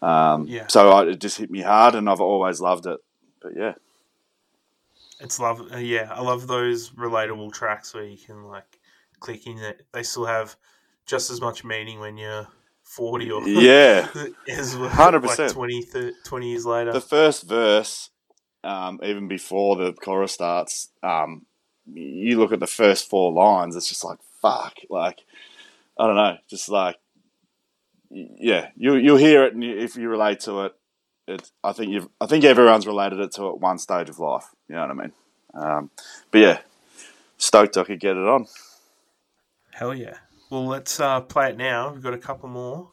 Um, 0.00 0.46
Yeah. 0.46 0.66
So 0.68 0.90
I, 0.90 1.06
it 1.06 1.20
just 1.20 1.38
hit 1.38 1.50
me 1.50 1.60
hard, 1.60 1.94
and 1.94 2.08
I've 2.08 2.20
always 2.20 2.60
loved 2.60 2.86
it. 2.86 2.98
But 3.40 3.52
yeah, 3.56 3.74
It's 5.20 5.40
love, 5.40 5.72
uh, 5.72 5.78
yeah, 5.78 6.12
I 6.12 6.20
love 6.22 6.46
those 6.46 6.90
relatable 6.90 7.52
tracks 7.52 7.92
where 7.92 8.04
you 8.04 8.16
can 8.16 8.44
like 8.44 8.78
click 9.20 9.46
in 9.46 9.58
it. 9.58 9.84
They 9.92 10.04
still 10.04 10.26
have 10.26 10.56
just 11.06 11.30
as 11.30 11.40
much 11.40 11.64
meaning 11.64 11.98
when 11.98 12.16
you're 12.16 12.46
40 12.82 13.30
or 13.30 13.48
yeah. 13.48 14.08
as 14.48 14.76
well, 14.76 14.90
100%. 14.90 15.38
like 15.38 15.52
20, 15.52 15.82
30, 15.82 16.12
20 16.24 16.50
years 16.50 16.66
later. 16.66 16.92
the 16.92 17.00
first 17.00 17.44
verse, 17.44 18.10
um, 18.64 19.00
even 19.02 19.28
before 19.28 19.76
the 19.76 19.92
chorus 19.92 20.32
starts, 20.32 20.88
um, 21.02 21.46
you 21.92 22.38
look 22.38 22.52
at 22.52 22.60
the 22.60 22.66
first 22.66 23.08
four 23.08 23.32
lines, 23.32 23.76
it's 23.76 23.88
just 23.88 24.04
like 24.04 24.18
fuck, 24.40 24.74
like 24.88 25.20
I 25.98 26.06
don't 26.06 26.16
know, 26.16 26.36
just 26.48 26.68
like 26.68 26.96
yeah, 28.10 28.68
you 28.76 28.94
you'll 28.96 29.16
hear 29.16 29.44
it, 29.44 29.54
and 29.54 29.64
if 29.64 29.96
you 29.96 30.08
relate 30.08 30.40
to 30.40 30.66
it, 30.66 30.74
it 31.26 31.50
I 31.64 31.72
think 31.72 31.92
you've 31.92 32.08
I 32.20 32.26
think 32.26 32.44
everyone's 32.44 32.86
related 32.86 33.20
it 33.20 33.32
to 33.32 33.48
at 33.48 33.60
one 33.60 33.78
stage 33.78 34.08
of 34.08 34.18
life. 34.18 34.46
You 34.68 34.76
know 34.76 34.82
what 34.82 34.90
I 34.90 34.94
mean? 34.94 35.12
Um, 35.54 35.90
but 36.30 36.38
yeah, 36.38 36.58
stoked 37.38 37.76
I 37.76 37.84
could 37.84 38.00
get 38.00 38.16
it 38.16 38.26
on. 38.26 38.46
Hell 39.72 39.94
yeah. 39.94 40.18
Well, 40.50 40.66
let's 40.66 41.00
uh, 41.00 41.22
play 41.22 41.50
it 41.50 41.56
now. 41.56 41.92
We've 41.92 42.02
got 42.02 42.12
a 42.12 42.18
couple 42.18 42.48
more, 42.48 42.90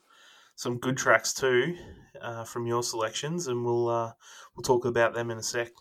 some 0.56 0.78
good 0.78 0.98
tracks 0.98 1.34
too, 1.34 1.76
uh, 2.22 2.44
from 2.44 2.66
your 2.68 2.84
selections, 2.84 3.48
and 3.48 3.66
we'll 3.66 3.90
uh, 3.90 4.14
we'll 4.56 4.64
talk 4.64 4.86
about 4.86 5.14
them 5.14 5.32
in 5.32 5.38
a 5.38 5.44
sec. 5.44 5.72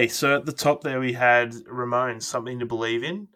Okay, 0.00 0.08
so 0.08 0.34
at 0.34 0.46
the 0.46 0.52
top 0.52 0.82
there 0.82 0.98
we 0.98 1.12
had 1.12 1.52
Ramones, 1.70 2.22
Something 2.22 2.58
to 2.60 2.64
Believe 2.64 3.04
in, 3.04 3.28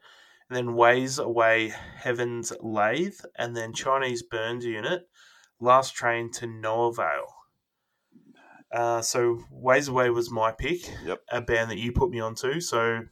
and 0.48 0.56
then 0.56 0.74
Ways 0.74 1.18
Away, 1.18 1.74
Heaven's 1.98 2.54
Lathe, 2.62 3.20
and 3.36 3.54
then 3.54 3.74
Chinese 3.74 4.22
Burns 4.22 4.64
Unit, 4.64 5.02
Last 5.60 5.94
Train 5.94 6.30
to 6.32 6.46
No 6.46 6.84
Avail. 6.84 7.26
Uh, 8.72 9.02
so 9.02 9.40
Ways 9.50 9.88
Away 9.88 10.08
was 10.08 10.30
my 10.30 10.52
pick, 10.52 10.90
Yep. 11.04 11.20
a 11.30 11.42
band 11.42 11.70
that 11.70 11.76
you 11.76 11.92
put 11.92 12.08
me 12.08 12.18
onto. 12.20 12.60
So 12.62 13.02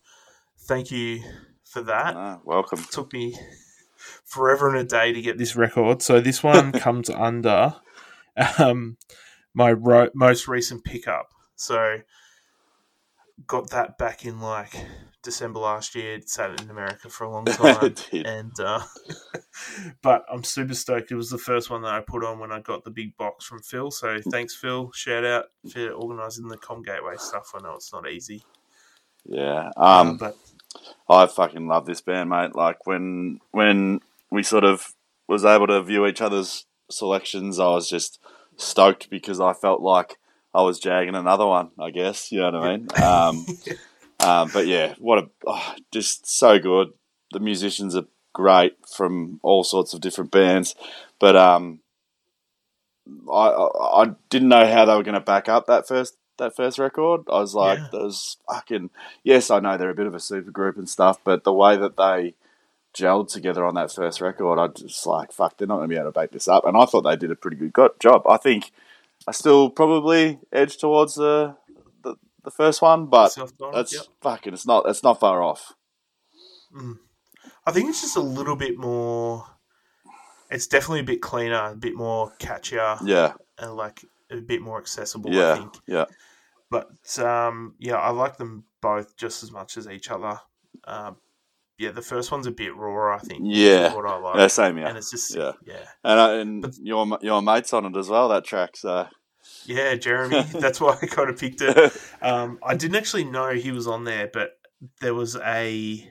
thank 0.61 0.91
you 0.91 1.23
for 1.63 1.83
that. 1.83 2.17
Ah, 2.17 2.41
welcome. 2.45 2.83
took 2.91 3.13
me 3.13 3.37
forever 4.25 4.71
and 4.71 4.79
a 4.79 4.85
day 4.85 5.13
to 5.13 5.21
get 5.21 5.37
this 5.37 5.57
record. 5.57 6.01
So 6.01 6.23
this 6.23 6.43
one 6.43 6.73
comes 6.73 7.11
under 7.11 7.75
um, 8.59 8.97
my 9.53 9.73
ro- 9.73 10.09
most 10.15 10.49
recent 10.49 10.85
pickup. 10.85 11.29
So 11.55 11.99
got 13.47 13.71
that 13.71 13.99
back 13.99 14.25
in 14.25 14.41
like 14.41 14.75
December 15.23 15.61
last 15.61 15.95
year. 15.95 16.15
It 16.15 16.29
Sat 16.29 16.61
in 16.61 16.71
America 16.71 17.09
for 17.09 17.25
a 17.25 17.31
long 17.31 17.45
time, 17.47 17.95
and 18.13 18.53
uh, 18.61 18.83
but 20.03 20.25
I'm 20.31 20.45
super 20.45 20.75
stoked. 20.75 21.11
It 21.11 21.17
was 21.17 21.31
the 21.31 21.39
first 21.39 21.71
one 21.71 21.83
that 21.83 21.95
I 21.95 22.01
put 22.01 22.25
on 22.25 22.39
when 22.39 22.53
I 22.53 22.61
got 22.61 22.85
the 22.85 22.91
big 22.91 23.17
box 23.17 23.45
from 23.45 23.61
Fil. 23.61 23.91
So 23.91 24.21
thanks, 24.31 24.55
Fil. 24.55 24.91
Shout 24.93 25.25
out 25.25 25.47
for 25.71 25.91
organising 25.91 26.49
the 26.49 26.57
Com 26.57 26.83
Gateway 26.83 27.17
stuff. 27.19 27.53
I 27.55 27.61
know 27.61 27.75
it's 27.75 27.93
not 27.93 28.09
easy, 28.09 28.45
Yeah. 29.25 29.71
Um, 29.77 30.17
but 30.17 30.37
I 31.09 31.27
fucking 31.27 31.67
love 31.67 31.87
this 31.87 32.01
band, 32.01 32.31
mate. 32.31 32.55
Like 32.55 32.87
when 32.87 33.41
when 33.51 34.01
we 34.31 34.43
sort 34.43 34.65
of 34.65 34.95
was 35.29 35.45
able 35.45 35.67
to 35.69 35.83
view 35.83 36.07
each 36.07 36.21
other's 36.21 36.67
selections, 36.91 37.59
I 37.59 37.69
was 37.69 37.89
just 37.89 38.19
stoked 38.57 39.09
because 39.11 39.41
I 39.41 39.53
felt 39.53 39.81
like 39.81 40.19
I 40.55 40.63
was 40.63 40.79
jagging 40.79 41.15
another 41.15 41.47
one. 41.47 41.71
I 41.79 41.91
guess 41.91 42.31
you 42.33 42.41
know 42.41 42.51
what 42.51 42.55
I 42.57 42.77
mean. 42.77 42.89
Um, 43.03 43.47
um, 44.21 44.51
but 44.53 44.67
yeah, 44.67 44.95
what 44.99 45.19
a 45.19 45.31
oh, 45.47 45.75
just 45.91 46.27
so 46.27 46.59
good. 46.59 46.93
The 47.33 47.41
musicians 47.41 47.97
are 47.97 48.05
great 48.35 48.77
from 48.87 49.41
all 49.43 49.65
sorts 49.65 49.95
of 49.95 50.01
different 50.01 50.31
bands, 50.31 50.75
but 51.19 51.37
um, 51.37 51.81
I 53.31 53.49
I, 53.49 54.03
I 54.03 54.11
didn't 54.31 54.49
know 54.49 54.67
how 54.67 54.85
they 54.85 54.95
were 54.95 55.03
going 55.03 55.15
to 55.15 55.21
back 55.21 55.49
up 55.49 55.67
that 55.67 55.89
first 55.89 56.17
that 56.39 56.57
first 56.57 56.79
record. 56.79 57.23
I 57.31 57.39
was 57.41 57.55
like, 57.55 57.79
Yeah. 57.79 57.89
there's 57.93 58.37
fucking 58.51 58.91
yes, 59.25 59.51
I 59.51 59.61
know 59.61 59.77
they're 59.77 59.91
a 59.91 59.95
bit 59.95 60.07
of 60.07 60.15
a 60.15 60.21
super 60.21 60.51
group 60.51 60.77
and 60.77 60.89
stuff, 60.89 61.19
but 61.25 61.45
the 61.45 61.53
way 61.53 61.77
that 61.77 61.97
they 61.97 62.35
gelled 62.95 63.33
together 63.33 63.65
on 63.65 63.75
that 63.75 63.91
first 63.93 64.21
record, 64.21 64.59
I 64.59 64.67
just 64.69 65.07
like, 65.07 65.33
fuck, 65.33 65.57
they're 65.57 65.67
not 65.67 65.77
going 65.77 65.89
to 65.89 65.95
be 65.95 65.99
able 65.99 66.09
to 66.09 66.13
back 66.13 66.31
this 66.31 66.49
up. 66.49 66.67
And 66.67 66.77
I 66.77 66.85
thought 66.85 67.03
they 67.03 67.17
did 67.17 67.31
a 67.31 67.37
pretty 67.37 67.57
good 67.57 67.93
job. 68.01 68.27
I 68.27 68.37
think 68.37 68.71
I 69.27 69.33
still 69.33 69.71
probably 69.71 70.41
edge 70.53 70.77
towards 70.79 71.15
the 71.15 71.57
the, 72.03 72.17
the 72.45 72.51
first 72.51 72.83
one, 72.83 73.07
but 73.07 73.37
that's 73.73 73.95
yep. 73.95 74.05
fucking. 74.21 74.53
It's 74.53 74.67
not. 74.67 74.89
It's 74.89 75.03
not 75.03 75.21
far 75.21 75.43
off. 75.43 75.75
I 77.67 77.73
think 77.73 77.89
it's 77.89 78.01
just 78.01 78.17
a 78.17 78.21
little 78.21 78.57
bit 78.57 78.79
more. 78.79 79.45
It's 80.51 80.67
definitely 80.67 81.01
a 81.01 81.05
bit 81.05 81.23
cleaner, 81.23 81.71
a 81.73 81.77
bit 81.77 81.95
more 81.95 82.33
catchier, 82.39 82.99
Yeah, 83.05 83.35
and 83.59 83.75
like 83.75 84.05
a 84.31 84.37
bit 84.37 84.61
more 84.61 84.79
accessible. 84.79 85.31
I 85.31 85.35
yeah, 85.35 85.55
think, 85.55 85.75
yeah. 85.87 86.05
but 86.71 87.19
um, 87.19 87.75
yeah, 87.79 87.97
I 87.97 88.11
like 88.11 88.37
them 88.37 88.65
both 88.81 89.17
just 89.17 89.43
as 89.43 89.53
much 89.53 89.77
as 89.77 89.89
each 89.89 90.11
other. 90.11 90.41
Um, 90.85 91.17
yeah, 91.83 91.91
the 91.91 92.03
first 92.03 92.31
one's 92.33 92.47
a 92.47 92.51
bit 92.51 92.75
raw, 92.77 93.15
I 93.17 93.19
think. 93.19 93.43
Yeah. 93.45 93.95
what 93.95 94.07
I 94.09 94.17
like. 94.19 94.37
Yeah, 94.37 94.47
same 94.47 94.77
here. 94.77 94.87
and 94.87 94.97
it's 94.99 95.11
just 95.11 95.35
Yeah. 95.35 95.53
yeah, 95.67 95.75
yeah, 95.75 95.85
And, 96.05 96.21
uh, 96.21 96.31
and 96.41 96.63
But- 96.63 96.79
your 96.79 97.19
your 97.21 97.43
mate's 97.43 97.73
on 97.73 97.85
it 97.87 97.97
as 97.97 98.09
well. 98.09 98.29
That 98.29 98.45
track, 98.45 98.77
so 98.77 99.07
yeah, 99.67 99.95
Jeremy. 99.97 100.43
that's 100.55 100.81
why 100.81 100.97
I 101.03 101.07
kind 101.07 101.29
of 101.31 101.39
picked 101.39 101.61
it. 101.61 101.93
Um, 102.23 102.59
I 102.65 102.75
didn't 102.77 102.97
actually 102.97 103.25
know 103.25 103.51
he 103.51 103.73
was 103.73 103.87
on 103.87 104.05
there, 104.05 104.31
but 104.33 104.51
there 105.01 105.15
was 105.15 105.37
a. 105.37 106.09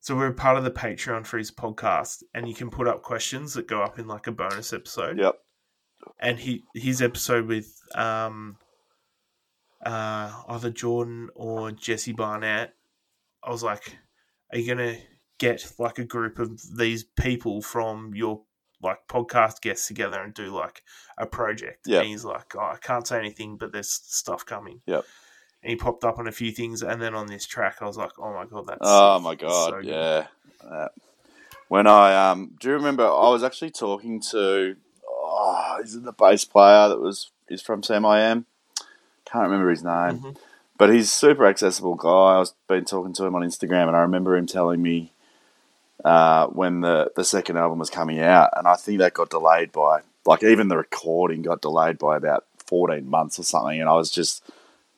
So 0.00 0.16
we're 0.16 0.32
part 0.32 0.56
of 0.56 0.64
the 0.64 0.70
Patreon 0.70 1.26
for 1.26 1.36
his 1.38 1.50
podcast, 1.50 2.22
and 2.32 2.48
you 2.48 2.54
can 2.54 2.70
put 2.70 2.86
up 2.88 3.02
questions 3.02 3.54
that 3.54 3.66
go 3.68 3.82
up 3.82 3.98
in 3.98 4.06
like 4.06 4.26
a 4.28 4.32
bonus 4.32 4.72
episode. 4.72 5.18
yep, 5.18 5.34
and 6.20 6.38
he 6.38 6.62
his 6.74 7.02
episode 7.02 7.46
with 7.46 7.68
um 7.94 8.56
uh 9.84 10.32
either 10.48 10.70
Jordan 10.70 11.28
or 11.34 11.70
Jesse 11.72 12.12
Barnett, 12.12 12.74
I 13.42 13.50
was 13.50 13.62
like, 13.62 13.96
Are 14.52 14.58
you 14.58 14.66
gonna 14.66 14.96
get 15.38 15.72
like 15.78 15.98
a 15.98 16.04
group 16.04 16.38
of 16.38 16.60
these 16.76 17.04
people 17.04 17.62
from 17.62 18.14
your 18.14 18.42
like 18.82 19.06
podcast 19.08 19.60
guests 19.60 19.86
together 19.88 20.20
and 20.22 20.32
do 20.34 20.46
like 20.54 20.82
a 21.18 21.26
project? 21.26 21.80
Yeah. 21.86 22.00
And 22.00 22.08
he's 22.08 22.24
like, 22.24 22.54
Oh, 22.56 22.60
I 22.60 22.76
can't 22.80 23.06
say 23.06 23.18
anything, 23.18 23.56
but 23.56 23.72
there's 23.72 23.90
stuff 23.90 24.44
coming. 24.46 24.80
Yep. 24.86 25.04
And 25.62 25.70
he 25.70 25.76
popped 25.76 26.04
up 26.04 26.18
on 26.18 26.28
a 26.28 26.32
few 26.32 26.52
things 26.52 26.82
and 26.82 27.02
then 27.02 27.14
on 27.14 27.26
this 27.26 27.46
track 27.46 27.78
I 27.80 27.86
was 27.86 27.96
like, 27.96 28.18
Oh 28.18 28.32
my 28.32 28.46
god, 28.46 28.66
that's 28.66 28.78
Oh 28.82 29.18
my 29.20 29.34
god, 29.34 29.70
so 29.70 29.78
yeah. 29.78 30.26
Uh, 30.64 30.88
when 31.68 31.86
I 31.86 32.30
um, 32.30 32.52
do 32.58 32.68
you 32.68 32.74
remember? 32.74 33.04
I 33.04 33.28
was 33.28 33.42
actually 33.44 33.70
talking 33.70 34.20
to. 34.30 34.76
Oh, 35.06 35.78
is 35.82 35.94
it 35.94 36.02
the 36.02 36.12
bass 36.12 36.44
player 36.46 36.88
that 36.88 36.98
was 36.98 37.30
is 37.48 37.60
from 37.62 37.82
Samiam? 37.82 38.44
Can't 39.26 39.44
remember 39.44 39.68
his 39.70 39.84
name, 39.84 40.18
Mhm. 40.20 40.36
But 40.78 40.90
he's 40.90 41.06
a 41.06 41.14
super 41.14 41.46
accessible 41.46 41.96
guy. 41.96 42.08
I 42.08 42.38
was 42.38 42.54
been 42.68 42.84
talking 42.84 43.12
to 43.14 43.24
him 43.24 43.34
on 43.34 43.42
Instagram, 43.42 43.88
and 43.88 43.96
I 43.96 44.00
remember 44.00 44.36
him 44.36 44.46
telling 44.46 44.80
me 44.80 45.12
uh, 46.04 46.46
when 46.46 46.80
the 46.80 47.10
the 47.16 47.24
second 47.24 47.58
album 47.58 47.78
was 47.78 47.90
coming 47.90 48.20
out, 48.20 48.50
and 48.56 48.66
I 48.66 48.76
think 48.76 48.98
that 48.98 49.14
got 49.14 49.30
delayed 49.30 49.72
by 49.72 50.00
like 50.24 50.42
even 50.42 50.68
the 50.68 50.76
recording 50.76 51.42
got 51.42 51.60
delayed 51.60 51.98
by 51.98 52.16
about 52.16 52.44
fourteen 52.66 53.08
months 53.08 53.38
or 53.38 53.42
something, 53.42 53.80
and 53.80 53.88
I 53.88 53.94
was 53.94 54.10
just 54.10 54.42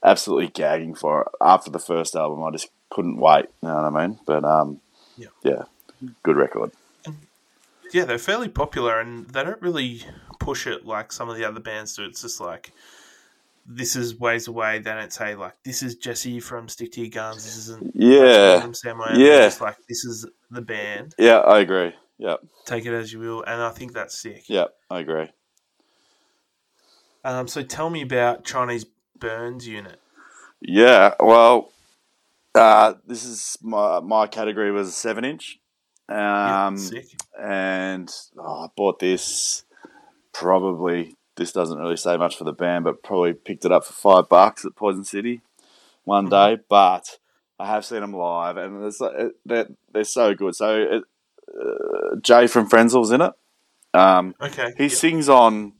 absolutely 0.04 0.48
gagging 0.48 0.94
for 0.94 1.22
it. 1.22 1.28
After 1.40 1.70
the 1.70 1.78
first 1.78 2.14
album, 2.14 2.44
I 2.44 2.50
just 2.50 2.68
couldn't 2.90 3.16
wait. 3.16 3.46
You 3.62 3.68
know 3.68 3.76
what 3.76 3.96
I 3.96 4.06
mean? 4.06 4.18
But 4.26 4.44
um, 4.44 4.80
Yeah. 5.16 5.28
yeah, 5.42 5.62
good 6.22 6.36
record. 6.36 6.72
Yeah, 7.92 8.04
they're 8.04 8.18
fairly 8.18 8.48
popular 8.48 9.00
and 9.00 9.26
they 9.30 9.42
don't 9.42 9.60
really 9.60 10.02
push 10.38 10.66
it 10.66 10.86
like 10.86 11.12
some 11.12 11.28
of 11.28 11.36
the 11.36 11.44
other 11.44 11.58
bands 11.58 11.96
do. 11.96 12.04
It's 12.04 12.22
just 12.22 12.40
like 12.40 12.72
this 13.66 13.94
is 13.96 14.18
ways 14.18 14.48
away. 14.48 14.78
They 14.78 14.90
don't 14.90 15.12
say 15.12 15.34
like 15.34 15.54
this 15.64 15.82
is 15.82 15.96
Jesse 15.96 16.40
from 16.40 16.68
Stick 16.68 16.92
to 16.92 17.00
Your 17.02 17.10
Guns. 17.10 17.44
This 17.44 17.56
isn't 17.56 17.92
Yeah, 17.94 18.60
from 18.60 18.74
Sam 18.74 19.00
yeah. 19.14 19.38
Just 19.46 19.60
like 19.60 19.76
this 19.88 20.04
is 20.04 20.26
the 20.50 20.62
band. 20.62 21.14
yeah, 21.18 21.38
I 21.38 21.60
agree. 21.60 21.92
Yeah, 22.18 22.36
Take 22.66 22.84
it 22.84 22.92
as 22.92 23.12
you 23.12 23.18
will, 23.18 23.42
and 23.44 23.62
I 23.62 23.70
think 23.70 23.94
that's 23.94 24.18
sick. 24.20 24.44
yeah, 24.48 24.66
I 24.90 25.00
agree. 25.00 25.30
Um, 27.24 27.48
so 27.48 27.62
tell 27.62 27.88
me 27.90 28.02
about 28.02 28.44
Chinese 28.44 28.84
Burns 29.18 29.66
unit. 29.66 29.98
Yeah, 30.60 31.14
well, 31.20 31.72
uh, 32.54 32.94
this 33.06 33.24
is 33.24 33.56
my 33.62 34.00
my 34.00 34.26
category 34.26 34.70
was 34.70 34.88
a 34.88 34.92
seven 34.92 35.24
inch, 35.24 35.58
Yeah, 36.10 36.66
um, 36.66 36.76
sick. 36.78 37.06
and 37.40 38.10
oh, 38.38 38.64
I 38.64 38.66
bought 38.76 38.98
this 38.98 39.64
probably. 40.32 41.16
This 41.40 41.52
doesn't 41.52 41.78
really 41.78 41.96
say 41.96 42.18
much 42.18 42.36
for 42.36 42.44
the 42.44 42.52
band, 42.52 42.84
but 42.84 43.02
probably 43.02 43.32
picked 43.32 43.64
it 43.64 43.72
up 43.72 43.86
for 43.86 43.94
five 43.94 44.28
bucks 44.28 44.66
at 44.66 44.76
Poison 44.76 45.04
City 45.04 45.40
one 46.04 46.26
Mhm. 46.26 46.30
day. 46.30 46.62
But 46.68 47.18
I 47.58 47.64
have 47.66 47.86
seen 47.86 48.02
them 48.02 48.12
live, 48.12 48.58
and 48.58 48.84
it's, 48.84 49.00
it, 49.00 49.36
they're 49.46 49.68
they're 49.90 50.04
so 50.04 50.34
good. 50.34 50.54
So 50.54 50.76
it, 50.76 51.04
uh, 51.58 52.16
Jay 52.20 52.46
from 52.46 52.68
Frenzal's 52.68 53.10
in 53.10 53.22
it. 53.22 53.32
Um, 53.94 54.34
Okay. 54.38 54.74
he 54.76 54.90
sings 54.90 55.30
on 55.30 55.72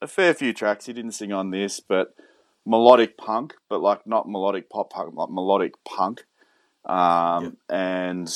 a 0.00 0.06
fair 0.06 0.34
few 0.34 0.52
tracks. 0.52 0.86
He 0.86 0.92
didn't 0.92 1.12
sing 1.12 1.32
on 1.32 1.50
this, 1.50 1.80
but 1.80 2.14
melodic 2.64 3.18
punk, 3.18 3.54
but 3.68 3.80
like 3.80 4.06
not 4.06 4.28
melodic 4.28 4.70
pop 4.70 4.90
punk, 4.90 5.16
like 5.16 5.30
melodic 5.30 5.72
punk. 5.84 6.26
Um, 6.84 7.56
And 7.68 8.32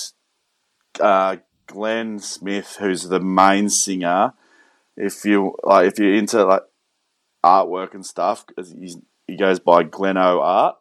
uh, 0.99 1.37
Glenn 1.69 2.19
Smith, 2.19 2.77
who's 2.81 3.05
the 3.05 3.21
main 3.21 3.69
singer, 3.69 4.35
if 4.97 5.25
you 5.25 5.55
like, 5.63 5.87
if 5.87 5.99
you're 6.01 6.15
into 6.15 6.45
like 6.45 6.63
artwork 7.45 7.95
and 7.95 8.05
stuff, 8.05 8.45
he 9.27 9.37
goes 9.37 9.61
by 9.61 9.85
Gleno 9.85 10.41
Art, 10.41 10.77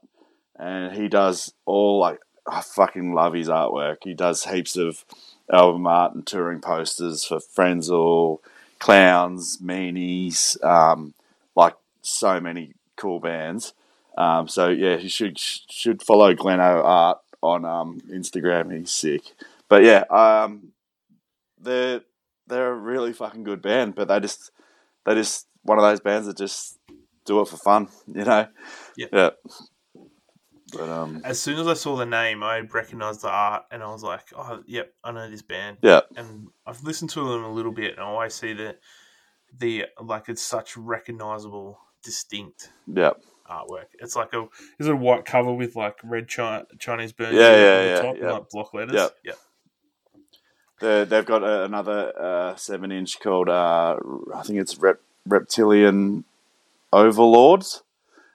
and 0.58 0.96
he 0.96 1.08
does 1.08 1.54
all 1.66 2.00
like 2.00 2.20
I 2.48 2.62
fucking 2.62 3.14
love 3.14 3.34
his 3.34 3.50
artwork. 3.50 3.98
He 4.04 4.14
does 4.14 4.46
heaps 4.46 4.76
of 4.76 5.06
album 5.52 5.86
art 5.88 6.14
and 6.14 6.26
touring 6.26 6.62
posters 6.62 7.24
for 7.26 7.40
Friends 7.40 7.90
Frenzal, 7.90 8.40
Clowns, 8.80 9.58
Meanies, 9.60 10.62
um, 10.64 11.14
like 11.56 11.76
so 12.02 12.40
many 12.40 12.74
cool 12.96 13.20
bands. 13.20 13.74
Um, 14.18 14.48
so 14.48 14.70
yeah, 14.70 14.98
you 14.98 15.10
should 15.10 15.40
should 15.40 16.02
follow 16.02 16.34
Gleno 16.34 16.84
Art 16.84 17.20
on 17.42 17.66
um, 17.66 18.02
Instagram. 18.10 18.78
He's 18.78 18.92
sick. 18.92 19.22
But 19.70 19.84
yeah, 19.84 20.04
um, 20.10 20.74
they're 21.60 22.02
they're 22.48 22.72
a 22.72 22.76
really 22.76 23.14
fucking 23.14 23.44
good 23.44 23.62
band. 23.62 23.96
But 23.96 24.08
they 24.08 24.20
just 24.20 24.52
they 25.06 25.16
just 25.16 25.48
one 25.64 25.78
of 25.78 25.84
those 25.84 26.00
bands 26.00 26.28
that 26.28 26.38
just 26.38 26.80
do 27.26 27.42
it 27.42 27.48
for 27.48 27.58
fun, 27.58 27.88
you 28.08 28.24
know. 28.24 28.48
Yeah. 28.98 29.08
Yeah. 29.12 29.30
But 30.74 30.90
um, 30.90 31.22
As 31.26 31.40
soon 31.40 31.60
as 31.60 31.68
I 31.68 31.74
saw 31.74 31.98
the 31.98 32.06
name, 32.06 32.44
I 32.44 32.60
recognized 32.60 33.24
the 33.24 33.30
art, 33.30 33.66
and 33.72 33.84
I 33.84 33.88
was 33.88 34.04
like, 34.04 34.28
"Oh, 34.38 34.64
yep, 34.66 34.94
I 35.04 35.12
know 35.12 35.30
this 35.30 35.42
band." 35.42 35.78
yeah, 35.82 36.02
and 36.16 36.48
I've 36.66 36.82
listened 36.84 37.10
to 37.12 37.20
them 37.20 37.44
a 37.44 37.52
little 37.52 37.74
bit, 37.74 37.92
and 37.94 38.00
I 38.00 38.06
always 38.06 38.34
see 38.34 38.54
that 38.54 38.80
the 39.60 39.86
like 40.02 40.30
it's 40.30 40.42
such 40.42 40.78
recognizable, 40.78 41.78
distinct 42.04 42.70
yeah, 42.88 43.12
artwork. 43.50 43.88
It's 44.00 44.16
like 44.16 44.32
a 44.34 44.48
is 44.80 44.88
it 44.88 44.94
a 44.94 44.96
white 44.96 45.26
cover 45.26 45.52
with 45.52 45.76
like 45.76 45.98
red 46.06 46.30
Chi- 46.34 46.64
Chinese 46.80 47.12
burn 47.12 47.36
Yeah, 47.36 47.48
on 47.48 47.52
yeah, 47.52 47.82
the 47.82 47.88
yeah, 47.90 48.02
top 48.02 48.16
yeah. 48.18 48.32
like 48.32 48.50
block 48.50 48.74
letters. 48.74 48.96
Yep. 48.96 49.12
Yeah. 49.26 49.34
They're, 50.80 51.06
they've 51.06 51.26
got 51.26 51.44
a, 51.44 51.66
another 51.66 52.14
uh, 52.20 52.56
seven 52.56 52.92
inch 52.94 53.20
called 53.20 53.50
uh, 53.50 53.98
I 54.34 54.42
think 54.44 54.60
it's 54.60 54.78
Rep- 54.78 55.02
Reptilian 55.26 56.26
Overlords, 56.94 57.84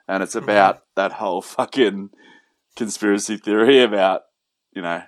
and 0.08 0.22
it's 0.22 0.34
about 0.34 0.82
that 0.94 1.12
whole 1.12 1.42
fucking 1.42 2.10
conspiracy 2.76 3.36
theory 3.36 3.82
about 3.82 4.24
you 4.72 4.82
know 4.82 5.02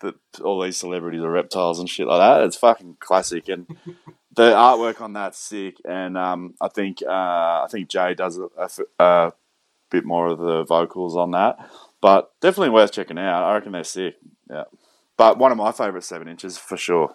that 0.00 0.14
all 0.42 0.60
these 0.60 0.76
celebrities 0.76 1.22
are 1.22 1.30
reptiles 1.30 1.78
and 1.78 1.88
shit 1.88 2.06
like 2.06 2.20
that. 2.20 2.44
It's 2.44 2.56
fucking 2.56 2.96
classic, 3.00 3.48
and 3.48 3.66
the 4.34 4.52
artwork 4.52 5.00
on 5.00 5.12
that's 5.12 5.38
sick. 5.38 5.76
And 5.84 6.16
um, 6.16 6.54
I 6.60 6.68
think 6.68 7.02
uh, 7.02 7.10
I 7.10 7.66
think 7.70 7.88
Jay 7.88 8.14
does 8.14 8.38
a 8.98 9.32
bit 9.90 10.04
more 10.04 10.28
of 10.28 10.38
the 10.38 10.64
vocals 10.64 11.16
on 11.16 11.32
that, 11.32 11.58
but 12.00 12.32
definitely 12.40 12.70
worth 12.70 12.92
checking 12.92 13.18
out. 13.18 13.44
I 13.44 13.54
reckon 13.54 13.72
they're 13.72 13.84
sick. 13.84 14.16
Yeah. 14.50 14.64
But 15.16 15.38
one 15.38 15.50
of 15.50 15.58
my 15.58 15.72
favourite 15.72 16.04
seven 16.04 16.28
inches 16.28 16.58
for 16.58 16.76
sure. 16.76 17.14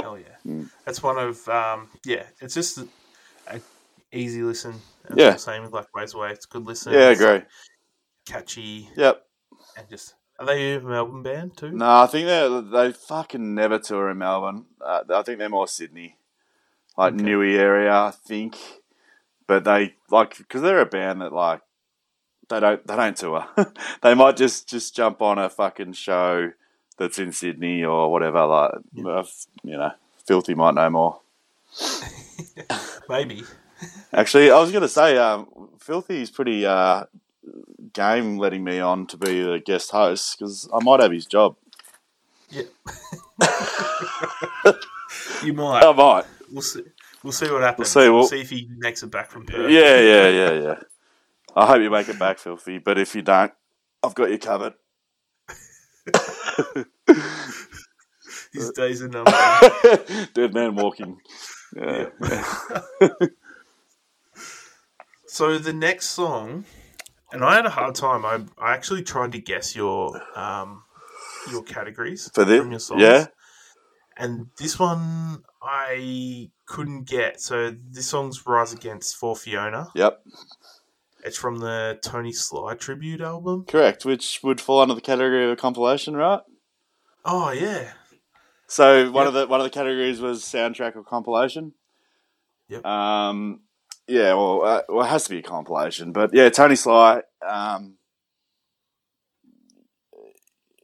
Hell 0.00 0.18
yeah. 0.18 0.36
Mm. 0.46 0.68
That's 0.84 1.02
one 1.02 1.18
of 1.18 1.46
um 1.48 1.88
yeah, 2.04 2.24
it's 2.40 2.54
just 2.54 2.78
a, 2.78 2.88
a 3.48 3.60
easy 4.12 4.42
listen. 4.42 4.74
Yeah. 5.14 5.36
Same 5.36 5.62
with 5.64 5.72
like 5.72 5.94
Ways 5.94 6.14
Away. 6.14 6.30
It's 6.30 6.46
a 6.46 6.48
good 6.48 6.64
listen. 6.66 6.92
Yeah, 6.92 7.00
I 7.08 7.10
agree. 7.10 7.26
like, 7.26 7.48
catchy 8.26 8.88
Yep. 8.96 9.22
and 9.76 9.88
just 9.88 10.14
are 10.38 10.46
they 10.46 10.74
a 10.74 10.80
Melbourne 10.80 11.22
band 11.22 11.56
too? 11.56 11.70
No, 11.70 11.86
I 12.02 12.06
think 12.06 12.26
they 12.26 12.62
they 12.72 12.92
fucking 12.92 13.54
never 13.54 13.78
tour 13.78 14.10
in 14.10 14.18
Melbourne. 14.18 14.66
Uh, 14.80 15.02
I 15.10 15.22
think 15.22 15.38
they're 15.38 15.48
more 15.48 15.68
Sydney, 15.68 16.16
like 16.96 17.14
Okay. 17.14 17.22
Newey 17.24 17.56
area. 17.56 17.92
I 17.92 18.10
think, 18.10 18.56
but 19.46 19.62
they 19.64 19.94
like 20.10 20.36
because 20.38 20.62
they're 20.62 20.80
a 20.80 20.86
band 20.86 21.20
that 21.20 21.32
like 21.32 21.60
they 22.48 22.58
don't 22.58 22.84
they 22.86 22.96
don't 22.96 23.16
tour. 23.16 23.46
they 24.02 24.14
might 24.14 24.36
just 24.36 24.68
just 24.68 24.96
jump 24.96 25.22
on 25.22 25.38
a 25.38 25.48
fucking 25.48 25.92
show 25.92 26.50
that's 26.98 27.18
in 27.18 27.32
Sydney 27.32 27.84
or 27.84 28.10
whatever. 28.10 28.44
Like 28.46 28.70
uh, 29.06 29.24
you 29.62 29.76
know, 29.76 29.92
Filthy 30.26 30.54
might 30.54 30.74
know 30.74 30.90
more. 30.90 31.20
Maybe. 33.08 33.44
Actually, 34.12 34.50
I 34.50 34.60
was 34.60 34.70
going 34.70 34.82
to 34.82 34.88
say, 34.88 35.16
um, 35.18 35.48
Filthy's 35.78 36.30
pretty 36.30 36.64
uh, 36.64 37.04
game 37.92 38.38
letting 38.38 38.64
me 38.64 38.78
on 38.80 39.06
to 39.08 39.16
be 39.16 39.42
the 39.42 39.58
guest 39.58 39.90
host 39.90 40.38
because 40.38 40.68
I 40.72 40.82
might 40.82 41.00
have 41.00 41.10
his 41.12 41.26
job. 41.26 41.56
Yeah. 42.48 42.62
you 45.42 45.52
might. 45.52 45.82
I 45.84 45.92
might. 45.92 46.24
We'll 46.50 46.62
see. 46.62 46.82
We'll 47.22 47.32
see 47.32 47.50
what 47.50 47.62
happens. 47.62 47.88
see, 47.88 48.00
We'll, 48.00 48.14
we'll- 48.20 48.26
see 48.28 48.40
if 48.40 48.50
he 48.50 48.68
makes 48.78 49.02
it 49.02 49.10
back 49.10 49.30
from 49.30 49.46
Perth. 49.46 49.70
Yeah, 49.70 49.98
yeah, 50.00 50.28
yeah, 50.28 50.52
yeah. 50.52 50.74
I 51.56 51.66
hope 51.66 51.82
you 51.82 51.90
make 51.90 52.08
it 52.08 52.18
back, 52.18 52.38
Filthy. 52.38 52.78
But 52.78 52.98
if 52.98 53.14
you 53.14 53.22
don't, 53.22 53.52
I've 54.02 54.14
got 54.14 54.30
you 54.30 54.38
covered. 54.38 54.74
His 58.52 58.70
days 58.70 59.02
are 59.02 59.08
numbered. 59.08 60.28
Dead 60.34 60.54
man 60.54 60.74
walking. 60.76 61.18
Yeah. 61.76 62.10
so 65.26 65.58
the 65.58 65.72
next 65.72 66.08
song, 66.10 66.64
and 67.32 67.44
I 67.44 67.56
had 67.56 67.66
a 67.66 67.70
hard 67.70 67.94
time. 67.94 68.24
I 68.24 68.40
I 68.58 68.74
actually 68.74 69.02
tried 69.02 69.32
to 69.32 69.40
guess 69.40 69.74
your 69.74 70.20
um 70.38 70.84
your 71.50 71.62
categories 71.62 72.30
For 72.34 72.44
this, 72.44 72.60
from 72.60 72.70
your 72.70 72.80
songs. 72.80 73.02
yeah. 73.02 73.26
And 74.16 74.46
this 74.58 74.78
one 74.78 75.42
I 75.60 76.50
couldn't 76.66 77.08
get. 77.08 77.40
So 77.40 77.74
this 77.90 78.06
song's 78.06 78.46
Rise 78.46 78.72
Against 78.72 79.16
for 79.16 79.34
Fiona. 79.34 79.88
Yep, 79.96 80.22
It's 81.24 81.38
from 81.38 81.58
the 81.58 81.98
Tony 82.02 82.32
Sly 82.32 82.74
tribute 82.74 83.20
album. 83.22 83.64
correct. 83.66 84.04
Which 84.04 84.40
would 84.42 84.60
fall 84.60 84.80
under 84.80 84.94
the 84.94 85.00
category 85.00 85.44
of 85.46 85.50
a 85.52 85.56
compilation, 85.56 86.14
right? 86.14 86.40
Oh 87.24 87.50
yeah. 87.50 87.92
So 88.66 89.10
one 89.10 89.24
Yep. 89.24 89.28
of 89.28 89.34
the 89.34 89.46
one 89.46 89.60
of 89.60 89.64
the 89.64 89.70
categories 89.70 90.20
was 90.20 90.42
soundtrack 90.42 90.96
or 90.96 91.02
compilation. 91.02 91.72
Yep. 92.68 92.84
Um, 92.84 93.60
yeah, 94.06 94.34
well, 94.34 94.62
uh, 94.64 94.82
well, 94.88 95.06
it 95.06 95.08
has 95.08 95.24
to 95.24 95.30
be 95.30 95.38
a 95.38 95.42
compilation, 95.42 96.12
but 96.12 96.30
yeah, 96.34 96.50
Tony 96.50 96.76
Sly. 96.76 97.22
Um, 97.46 97.96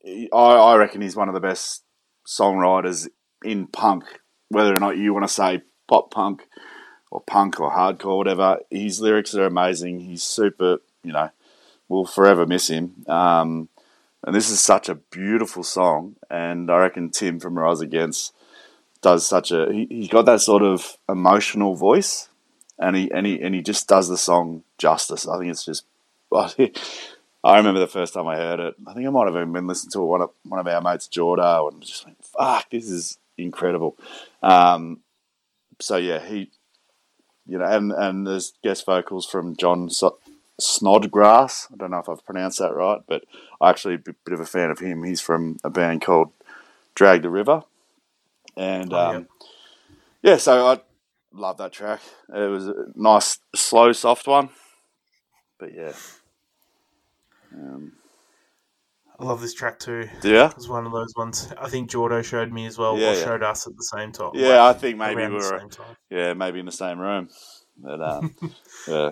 I, 0.06 0.28
I 0.32 0.76
reckon 0.76 1.00
he's 1.02 1.16
one 1.16 1.28
of 1.28 1.34
the 1.34 1.40
best 1.40 1.84
songwriters 2.26 3.08
in 3.44 3.66
punk. 3.66 4.04
Whether 4.48 4.74
or 4.74 4.80
not 4.80 4.96
you 4.96 5.12
want 5.12 5.26
to 5.26 5.32
say 5.32 5.62
pop 5.88 6.10
punk 6.10 6.42
or 7.10 7.20
punk 7.20 7.60
or 7.60 7.72
hardcore, 7.72 8.16
whatever, 8.16 8.60
his 8.70 9.00
lyrics 9.00 9.34
are 9.34 9.46
amazing. 9.46 10.00
He's 10.00 10.22
super. 10.22 10.78
You 11.02 11.12
know, 11.12 11.30
we'll 11.88 12.06
forever 12.06 12.46
miss 12.46 12.68
him. 12.68 13.04
Um, 13.08 13.68
and 14.22 14.34
this 14.34 14.50
is 14.50 14.60
such 14.60 14.88
a 14.88 14.94
beautiful 14.94 15.62
song, 15.62 16.16
and 16.30 16.70
I 16.70 16.78
reckon 16.78 17.10
Tim 17.10 17.40
from 17.40 17.58
Rise 17.58 17.80
Against 17.80 18.34
does 19.02 19.26
such 19.26 19.50
a 19.50 19.72
he, 19.72 19.86
he's 19.88 20.08
got 20.08 20.26
that 20.26 20.40
sort 20.40 20.62
of 20.62 20.98
emotional 21.08 21.74
voice, 21.74 22.28
and 22.78 22.96
he 22.96 23.10
and 23.10 23.26
he 23.26 23.40
and 23.40 23.54
he 23.54 23.62
just 23.62 23.88
does 23.88 24.08
the 24.08 24.18
song 24.18 24.62
justice. 24.78 25.26
I 25.26 25.38
think 25.38 25.50
it's 25.50 25.64
just. 25.64 25.84
I 27.42 27.56
remember 27.56 27.80
the 27.80 27.86
first 27.86 28.12
time 28.12 28.28
I 28.28 28.36
heard 28.36 28.60
it. 28.60 28.74
I 28.86 28.92
think 28.92 29.06
I 29.06 29.10
might 29.10 29.26
have 29.26 29.34
even 29.34 29.52
been 29.52 29.66
listening 29.66 29.92
to 29.92 30.02
it 30.02 30.06
one 30.06 30.20
of 30.20 30.30
one 30.44 30.60
of 30.60 30.66
our 30.66 30.80
mates, 30.82 31.08
Jordo, 31.08 31.72
and 31.72 31.82
just 31.82 32.04
like, 32.04 32.22
"Fuck, 32.22 32.68
this 32.70 32.90
is 32.90 33.18
incredible." 33.38 33.96
Um, 34.42 35.00
so 35.80 35.96
yeah, 35.96 36.24
he, 36.24 36.50
you 37.50 37.58
know, 37.58 37.64
and 37.64 37.90
and 37.92 38.26
there's 38.26 38.52
guest 38.62 38.86
vocals 38.86 39.26
from 39.26 39.56
Jon 39.56 39.90
so- 39.90 40.18
Snodgrass. 40.60 41.66
I 41.72 41.76
don't 41.76 41.90
know 41.90 41.98
if 41.98 42.08
I've 42.08 42.24
pronounced 42.24 42.58
that 42.60 42.74
right, 42.74 43.00
but 43.08 43.24
I 43.60 43.70
actually 43.70 43.94
a 43.94 43.98
bit 43.98 44.32
of 44.32 44.40
a 44.40 44.46
fan 44.46 44.70
of 44.70 44.78
him. 44.78 45.02
He's 45.02 45.20
from 45.20 45.58
a 45.64 45.70
band 45.70 46.02
called 46.02 46.30
Drag 46.94 47.22
the 47.22 47.30
River, 47.30 47.64
and 48.56 48.92
Oh, 48.92 48.96
yeah. 49.10 49.16
um, 49.16 49.28
yeah, 50.22 50.36
so 50.36 50.66
I 50.66 50.80
love 51.32 51.56
that 51.58 51.72
track. 51.72 52.00
It 52.32 52.48
was 52.50 52.68
a 52.68 52.74
nice, 52.94 53.38
slow, 53.54 53.92
soft 53.92 54.26
one, 54.28 54.50
but 55.58 55.74
yeah, 55.74 55.92
um, 57.54 57.92
I 59.20 59.24
love 59.24 59.42
this 59.42 59.52
track 59.52 59.78
too. 59.78 60.08
yeah, 60.22 60.48
It 60.48 60.56
was 60.56 60.68
one 60.68 60.86
of 60.86 60.92
those 60.92 61.12
ones. 61.14 61.52
I 61.60 61.68
think 61.68 61.90
Jordo 61.90 62.24
showed 62.24 62.50
me 62.52 62.64
as 62.64 62.78
well, 62.78 62.98
Yeah, 62.98 63.10
or 63.10 63.14
yeah. 63.14 63.24
showed 63.24 63.42
us 63.42 63.66
at 63.66 63.76
the 63.76 63.82
same 63.82 64.12
time. 64.12 64.30
yeah. 64.32 64.64
I 64.64 64.72
think 64.72 64.96
maybe 64.96 65.16
we 65.16 65.22
around 65.22 65.30
the 65.32 65.36
were, 65.36 65.58
same 65.60 65.68
time. 65.68 65.96
yeah, 66.08 66.32
maybe 66.32 66.58
in 66.58 66.64
the 66.66 66.72
same 66.72 66.98
room, 66.98 67.28
but 67.76 68.00
um, 68.00 68.34
yeah, 68.88 69.10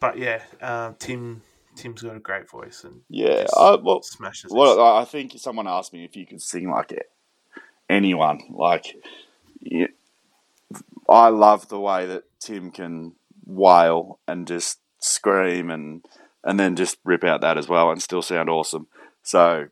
But 0.00 0.18
yeah, 0.18 0.42
uh, 0.60 0.92
Tim 0.98 1.42
Tim's 1.76 2.02
got 2.02 2.16
a 2.16 2.20
great 2.20 2.50
voice 2.50 2.82
and 2.84 3.02
yeah. 3.08 3.46
I, 3.56 3.76
well, 3.80 4.02
smashes. 4.02 4.50
Well. 4.52 4.80
I 4.82 5.04
think 5.04 5.32
someone 5.36 5.68
asked 5.68 5.92
me 5.92 6.04
if 6.04 6.16
you 6.16 6.26
could 6.26 6.42
sing 6.42 6.68
like 6.70 6.90
it. 6.90 7.08
anyone. 7.88 8.40
Like, 8.50 8.96
I 11.08 11.28
love 11.28 11.68
the 11.68 11.78
way 11.78 12.06
that 12.06 12.24
Tim 12.40 12.70
can 12.72 13.12
wail 13.44 14.18
and 14.26 14.46
just 14.46 14.80
scream 14.98 15.70
and 15.70 16.04
and 16.46 16.58
then 16.58 16.76
just 16.76 16.96
rip 17.04 17.24
out 17.24 17.42
that 17.42 17.58
as 17.58 17.68
well 17.68 17.90
and 17.90 18.00
still 18.00 18.22
sound 18.22 18.48
awesome. 18.48 18.86
So, 19.22 19.66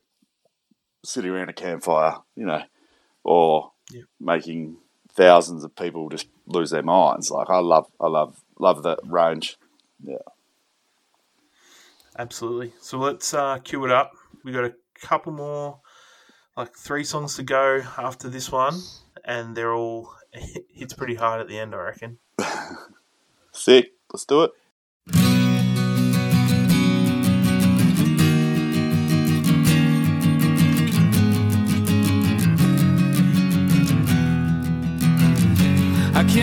sitting 1.05 1.31
around 1.31 1.49
a 1.49 1.55
campfire, 1.55 2.17
you 2.37 2.45
know, 2.45 2.63
or 3.23 3.73
Yeah. 3.91 4.03
making 4.21 4.77
thousands 5.13 5.63
of 5.65 5.75
people 5.77 6.09
just 6.09 6.29
lose 6.47 6.71
their 6.71 6.83
minds. 6.83 7.31
Like, 7.31 7.49
I 7.49 7.59
love, 7.61 7.87
I 8.01 8.09
love, 8.09 8.43
love 8.59 8.83
that 8.83 8.99
range. 9.05 9.57
Yeah. 10.03 10.17
Absolutely. 12.19 12.73
So 12.81 12.99
let's 12.99 13.33
uh, 13.35 13.59
cue 13.59 13.85
it 13.85 13.91
up. 13.91 14.13
We 14.45 14.53
got 14.53 14.65
a 14.65 14.75
couple 15.01 15.33
more, 15.33 15.81
like 16.57 16.75
three 16.77 17.05
songs 17.05 17.37
to 17.37 17.43
go 17.43 17.83
after 17.99 18.29
this 18.29 18.51
one, 18.53 18.81
and 19.25 19.57
they're 19.57 19.75
all 19.75 20.13
hits 20.33 20.95
pretty 20.95 21.15
hard 21.15 21.41
at 21.41 21.49
the 21.49 21.59
end, 21.59 21.75
I 21.75 21.79
reckon. 21.79 22.19
Sick. 23.53 23.93
Let's 24.13 24.25
do 24.25 24.43
it. 24.45 24.53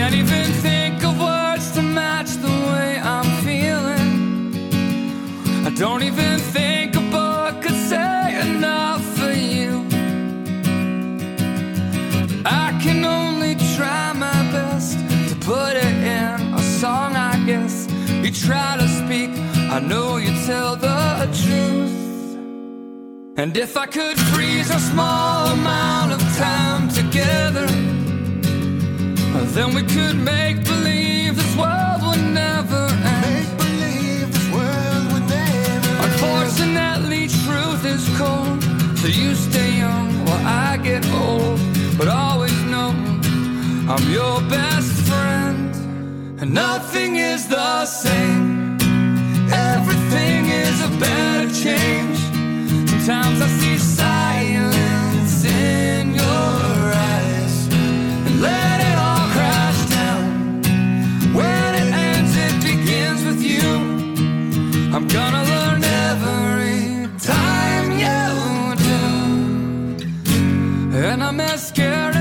Can't 0.02 0.16
even 0.16 0.52
think 0.66 1.04
of 1.04 1.16
words 1.20 1.70
to 1.70 1.80
match 1.80 2.30
the 2.46 2.54
way 2.72 2.98
I'm 2.98 3.28
feeling. 3.44 4.10
I 5.64 5.70
don't 5.70 6.02
even 6.02 6.40
think 6.40 6.96
a 6.96 7.04
book 7.16 7.62
could 7.62 7.80
say 7.92 8.40
enough 8.40 9.04
for 9.16 9.30
you. 9.30 9.86
I 12.44 12.76
can 12.82 13.04
only 13.04 13.54
try 13.76 14.12
my 14.12 14.40
best 14.50 14.98
to 15.28 15.36
put 15.36 15.76
it 15.76 15.96
in 16.18 16.52
a 16.52 16.62
song, 16.80 17.14
I 17.14 17.36
guess. 17.46 17.86
You 18.24 18.32
try 18.32 18.76
to 18.78 18.88
speak, 19.00 19.30
I 19.76 19.78
know 19.78 20.16
you 20.16 20.32
tell 20.46 20.74
the 20.74 21.28
truth. 21.42 21.98
And 23.36 23.56
if 23.56 23.76
I 23.76 23.86
could 23.86 24.18
freeze 24.32 24.70
a 24.70 24.80
small 24.80 25.46
amount 25.46 26.10
of 26.10 26.20
time 26.36 26.88
together. 26.88 27.91
Then 29.54 29.74
we 29.74 29.82
could 29.82 30.16
make 30.16 30.64
believe 30.64 31.36
this 31.36 31.54
world 31.56 32.00
would 32.06 32.24
never 32.32 32.84
end. 33.04 33.24
Make 33.28 33.58
believe 33.58 34.32
this 34.32 34.48
world 34.50 35.04
would 35.12 35.28
never 35.28 35.88
end. 35.90 36.04
Unfortunately, 36.08 37.28
truth 37.44 37.84
is 37.84 38.02
cold. 38.16 38.62
So 38.96 39.08
you 39.08 39.34
stay 39.34 39.76
young 39.76 40.08
while 40.24 40.46
I 40.46 40.78
get 40.78 41.04
old. 41.12 41.60
But 41.98 42.08
always 42.08 42.58
know 42.72 42.94
I'm 43.92 44.10
your 44.10 44.40
best 44.48 44.90
friend. 45.06 45.76
And 46.40 46.54
nothing 46.54 47.16
is 47.16 47.46
the 47.46 47.84
same. 47.84 48.78
Everything 49.52 50.46
is 50.46 50.80
a 50.80 50.88
better 50.98 51.46
change. 51.52 52.18
Sometimes 52.88 53.42
I 53.42 53.48
see 53.60 53.76
signs. 53.76 54.31
And 71.40 72.11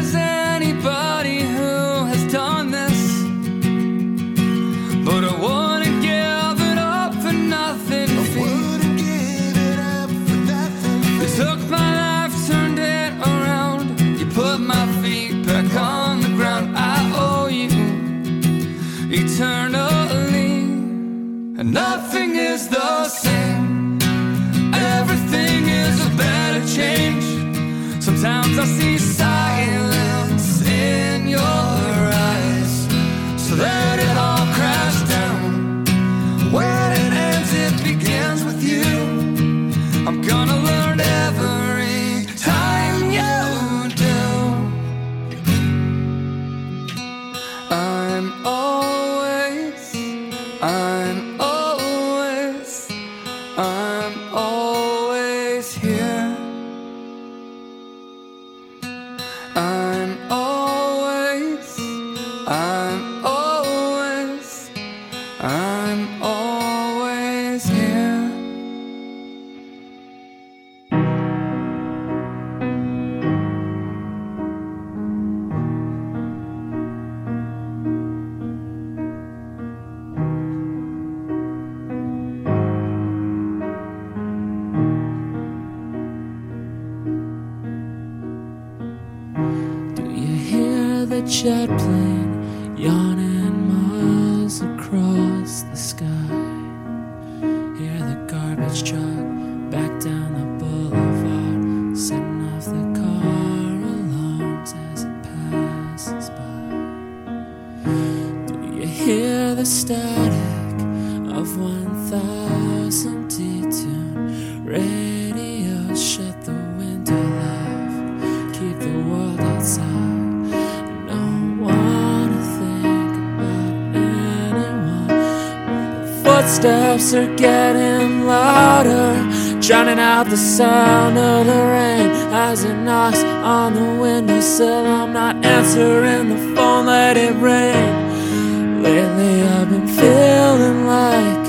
are 127.14 127.36
getting 127.36 128.26
louder, 128.26 129.14
drowning 129.60 130.00
out 130.00 130.28
the 130.30 130.38
sound 130.38 131.18
of 131.18 131.46
the 131.46 131.54
rain 131.54 132.10
as 132.32 132.64
it 132.64 132.76
knocks 132.76 133.22
on 133.24 133.74
the 133.74 134.02
windowsill. 134.02 134.86
I'm 134.86 135.12
not 135.12 135.44
answering 135.44 136.30
the 136.30 136.56
phone, 136.56 136.86
let 136.86 137.18
it 137.18 137.34
ring. 137.36 138.82
Lately, 138.82 139.42
I've 139.42 139.70
been 139.70 139.88
feeling 139.88 140.86
like 140.88 141.48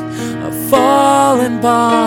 a 0.49 0.69
falling 0.69 1.61
bomb. 1.61 2.02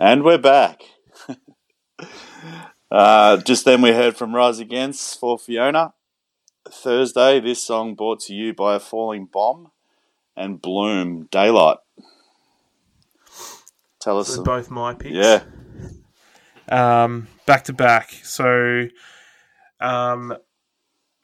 And 0.00 0.22
we're 0.22 0.38
back. 0.38 0.82
uh, 2.90 3.38
just 3.38 3.64
then 3.64 3.82
we 3.82 3.90
heard 3.90 4.16
from 4.16 4.32
Rise 4.32 4.60
Against 4.60 5.18
for 5.18 5.36
Fiona. 5.36 5.92
Thursday, 6.70 7.40
this 7.40 7.64
song 7.64 7.96
brought 7.96 8.20
to 8.20 8.32
you 8.32 8.54
by 8.54 8.76
a 8.76 8.80
falling 8.80 9.26
bomb 9.26 9.72
and 10.36 10.62
Bloom 10.62 11.26
Daylight. 11.32 11.78
Tell 14.00 14.20
us. 14.20 14.28
So 14.28 14.44
both 14.44 14.70
my 14.70 14.94
picks. 14.94 15.16
yeah, 15.16 15.42
Um, 16.68 17.26
back 17.44 17.64
to 17.64 17.72
back. 17.72 18.12
So, 18.22 18.84
um, 19.80 20.36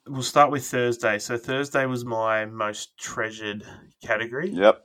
we'll 0.08 0.22
start 0.22 0.50
with 0.50 0.66
Thursday. 0.66 1.20
So 1.20 1.36
Thursday 1.36 1.86
was 1.86 2.04
my 2.04 2.44
most 2.46 2.98
treasured 2.98 3.64
category. 4.02 4.50
yep, 4.50 4.83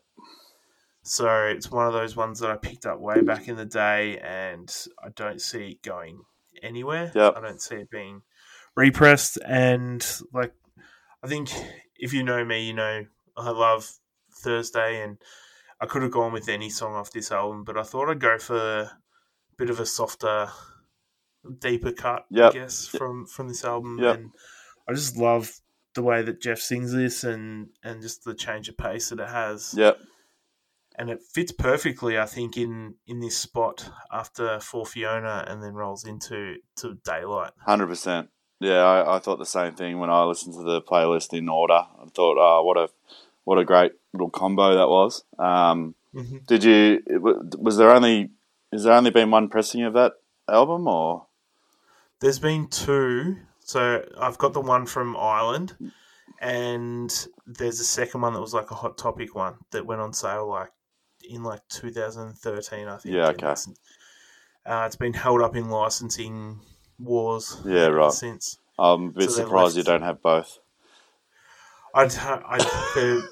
So 1.09 1.27
it's 1.47 1.71
one 1.71 1.87
of 1.87 1.93
those 1.93 2.15
ones 2.15 2.39
that 2.39 2.51
I 2.51 2.55
picked 2.55 2.85
up 2.85 2.99
way 2.99 3.21
back 3.21 3.47
in 3.47 3.55
the 3.55 3.65
day, 3.65 4.19
and 4.19 4.71
I 5.03 5.09
don't 5.15 5.41
see 5.41 5.69
it 5.69 5.81
going 5.81 6.21
anywhere. 6.61 7.11
Yep. 7.15 7.33
I 7.35 7.41
don't 7.41 7.59
see 7.59 7.77
it 7.77 7.89
being 7.89 8.21
repressed. 8.75 9.39
And 9.43 10.05
like, 10.31 10.53
I 11.23 11.27
think 11.27 11.49
if 11.95 12.13
you 12.13 12.21
know 12.21 12.45
me, 12.45 12.67
you 12.67 12.75
know 12.75 13.05
I 13.35 13.49
love 13.49 13.91
Thursday, 14.43 15.01
and 15.01 15.17
I 15.81 15.87
could 15.87 16.03
have 16.03 16.11
gone 16.11 16.31
with 16.31 16.47
any 16.47 16.69
song 16.69 16.93
off 16.93 17.11
this 17.11 17.31
album, 17.31 17.63
but 17.63 17.75
I 17.75 17.81
thought 17.81 18.11
I'd 18.11 18.19
go 18.19 18.37
for 18.37 18.81
a 18.81 18.91
bit 19.57 19.71
of 19.71 19.79
a 19.79 19.87
softer, 19.87 20.49
deeper 21.57 21.91
cut, 21.91 22.25
Yep. 22.29 22.51
I 22.51 22.53
guess, 22.53 22.85
from 22.85 23.25
from 23.25 23.47
this 23.47 23.65
album. 23.65 23.97
Yep. 23.99 24.15
And 24.15 24.31
I 24.87 24.93
just 24.93 25.17
love 25.17 25.59
the 25.95 26.03
way 26.03 26.21
that 26.21 26.39
Jeff 26.39 26.59
sings 26.59 26.93
this, 26.93 27.23
and 27.23 27.69
and 27.83 27.99
just 27.99 28.25
the 28.25 28.35
change 28.35 28.69
of 28.69 28.77
pace 28.77 29.09
that 29.09 29.19
it 29.19 29.29
has 29.29 29.73
yep, 29.75 29.97
and 30.99 31.09
it 31.09 31.21
fits 31.23 31.51
perfectly, 31.51 32.19
I 32.19 32.25
think, 32.27 32.57
in 32.57 32.95
in 33.07 33.19
this 33.21 33.37
spot 33.37 33.89
after 34.11 34.59
for 34.59 34.85
Fiona, 34.85 35.45
and 35.47 35.63
then 35.63 35.73
rolls 35.73 36.05
into 36.05 36.57
to 36.75 36.95
daylight. 37.03 37.53
hundred 37.65 37.87
percent. 37.87 38.29
Yeah, 38.59 38.83
I, 38.83 39.15
I 39.15 39.19
thought 39.19 39.39
the 39.39 39.45
same 39.45 39.73
thing 39.73 39.99
when 39.99 40.09
I 40.09 40.23
listened 40.25 40.53
to 40.55 40.63
the 40.63 40.81
playlist 40.81 41.33
in 41.35 41.47
order. 41.49 41.73
I 42.03 42.05
thought, 42.13 42.37
oh, 42.37 42.63
what 42.63 42.77
a 42.77 42.89
what 43.45 43.57
a 43.57 43.63
great 43.65 43.93
little 44.13 44.29
combo 44.29 44.75
that 44.75 44.89
was. 44.89 45.23
Um, 45.39 45.95
Mhm. 46.13 46.45
Did 46.47 46.63
you? 46.63 47.01
Was 47.59 47.77
there 47.77 47.91
only? 47.91 48.31
Has 48.73 48.83
there 48.83 48.93
only 48.93 49.11
been 49.11 49.31
one 49.31 49.47
pressing 49.47 49.83
of 49.83 49.93
that 49.93 50.13
album, 50.47 50.87
or 50.87 51.27
There's 52.19 52.39
been 52.39 52.67
two, 52.67 53.37
so 53.59 54.03
I've 54.19 54.37
got 54.39 54.53
the 54.53 54.59
one 54.61 54.85
from 54.87 55.15
Ireland, 55.15 55.77
and 56.41 57.27
there's 57.45 57.79
a 57.79 57.83
second 57.83 58.21
one 58.21 58.33
that 58.33 58.41
was 58.41 58.53
like 58.53 58.71
a 58.71 58.75
hot 58.75 58.97
topic 58.97 59.35
one 59.35 59.55
that 59.71 59.85
went 59.85 60.01
on 60.01 60.13
sale 60.13 60.47
like 60.49 60.71
in 61.29 61.43
like 61.43 61.61
2013, 61.69 62.87
I 62.87 62.97
think. 62.97 63.15
Yeah, 63.15 63.27
okay. 63.29 63.53
Uh, 64.65 64.83
it's 64.85 64.95
been 64.95 65.13
held 65.13 65.41
up 65.41 65.55
in 65.55 65.69
licensing 65.69 66.59
wars. 66.99 67.57
Yeah, 67.65 67.87
right. 67.87 68.11
Since. 68.11 68.57
I'm 68.77 69.07
a 69.07 69.11
bit 69.11 69.29
So 69.29 69.43
surprised 69.43 69.77
you 69.77 69.83
don't 69.83 70.01
have 70.01 70.21
both. 70.21 70.59
I'd, 71.93 72.15
I 72.15 72.57
the, 72.95 73.29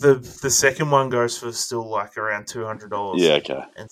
the 0.00 0.14
the 0.42 0.50
second 0.50 0.90
one 0.90 1.08
goes 1.08 1.36
for 1.36 1.50
still 1.52 1.88
like 1.88 2.16
around 2.16 2.46
two 2.46 2.64
hundred 2.64 2.90
dollars. 2.90 3.20
Yeah, 3.20 3.34
okay. 3.34 3.60
and 3.76 3.88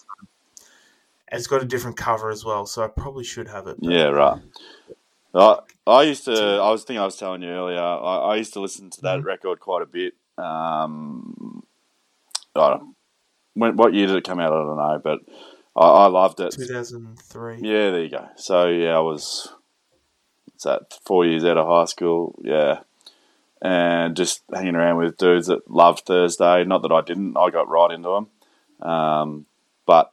it's 1.33 1.47
got 1.47 1.63
a 1.63 1.67
different 1.67 1.97
cover 1.97 2.31
as 2.31 2.45
well, 2.45 2.67
so 2.67 2.83
I 2.83 2.89
probably 2.89 3.25
should 3.25 3.49
have 3.49 3.67
it. 3.67 3.77
Yeah, 3.81 4.05
right. 4.05 4.41
I, 5.35 5.59
I 5.87 6.03
used 6.05 6.25
to. 6.25 6.33
I 6.33 6.71
was 6.71 6.85
thinking 6.85 7.01
I 7.01 7.05
was 7.05 7.17
telling 7.17 7.43
you 7.43 7.51
earlier. 7.51 7.81
I, 7.81 8.17
I 8.33 8.37
used 8.37 8.53
to 8.55 8.61
listen 8.61 8.91
to 8.91 9.01
that 9.03 9.23
record 9.23 9.61
quite 9.61 9.83
a 9.83 9.87
bit. 9.87 10.15
Um, 10.39 11.63
I 12.57 12.71
don't, 12.71 12.95
when 13.55 13.77
what 13.77 13.95
year 13.95 14.07
did 14.07 14.17
it 14.17 14.25
come 14.25 14.41
out? 14.41 14.53
I 14.53 14.57
don't 14.57 14.77
know, 14.77 15.01
but 15.03 15.21
I, 15.77 15.87
I 15.87 16.07
loved 16.07 16.41
it. 16.41 16.53
2003. 16.53 17.59
Yeah, 17.61 17.91
there 17.91 18.03
you 18.03 18.11
go. 18.11 18.29
So 18.37 18.69
yeah, 18.69 18.97
I 18.97 19.01
was. 19.01 19.53
What's 20.47 20.65
that? 20.65 20.99
Four 21.05 21.27
years 21.27 21.45
out 21.45 21.59
of 21.59 21.67
high 21.67 21.85
school. 21.87 22.39
Yeah, 22.43 22.81
and 23.63 24.17
just 24.17 24.43
hanging 24.53 24.77
around 24.77 24.97
with 24.97 25.17
dudes 25.17 25.47
that 25.49 25.71
loved 25.71 26.05
Thursday. 26.07 26.65
Not 26.65 26.83
that 26.83 26.93
I 26.93 27.01
didn't. 27.03 27.37
I 27.37 27.51
got 27.51 27.69
right 27.69 27.91
into 27.93 28.09
them, 28.81 28.89
um, 28.89 29.47
but 29.87 30.13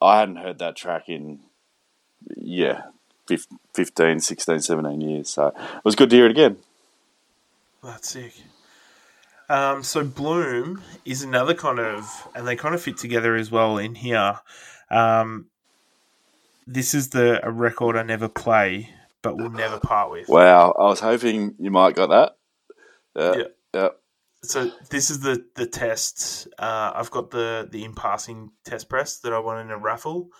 I 0.00 0.18
hadn't 0.18 0.36
heard 0.36 0.58
that 0.58 0.76
track 0.76 1.08
in 1.08 1.40
yeah, 2.36 2.82
fif- 3.26 3.46
15, 3.74 4.20
16, 4.20 4.60
17 4.60 5.00
years. 5.00 5.30
So 5.30 5.48
it 5.48 5.84
was 5.84 5.94
good 5.94 6.10
to 6.10 6.16
hear 6.16 6.26
it 6.26 6.30
again. 6.30 6.56
That's 7.82 8.10
sick. 8.10 8.34
Um, 9.48 9.82
so 9.82 10.04
Bloom 10.04 10.82
is 11.04 11.22
another 11.22 11.54
kind 11.54 11.78
of, 11.78 12.28
and 12.34 12.46
they 12.46 12.56
kind 12.56 12.74
of 12.74 12.82
fit 12.82 12.96
together 12.96 13.36
as 13.36 13.50
well 13.50 13.78
in 13.78 13.94
here. 13.94 14.38
Um, 14.90 15.46
this 16.66 16.94
is 16.94 17.10
the 17.10 17.46
a 17.46 17.50
record 17.50 17.96
I 17.96 18.02
never 18.02 18.28
play, 18.28 18.90
but 19.22 19.36
will 19.36 19.50
never 19.50 19.78
part 19.78 20.10
with. 20.10 20.28
Wow, 20.28 20.74
I 20.78 20.84
was 20.84 21.00
hoping 21.00 21.54
you 21.58 21.70
might 21.70 21.94
got 21.94 22.08
that. 22.08 22.36
Yeah, 23.16 23.42
Yeah. 23.42 23.48
yeah, 23.74 23.88
So 24.42 24.70
this 24.90 25.10
is 25.10 25.20
the 25.20 25.44
the 25.56 25.66
test. 25.66 26.48
Uh, 26.58 26.92
I've 26.94 27.10
got 27.10 27.30
the 27.30 27.68
the 27.70 27.84
in 27.84 27.94
passing 27.94 28.50
test 28.64 28.88
press 28.88 29.18
that 29.18 29.32
I 29.32 29.38
won 29.40 29.60
in 29.60 29.70
a 29.70 29.76
raffle, 29.78 30.30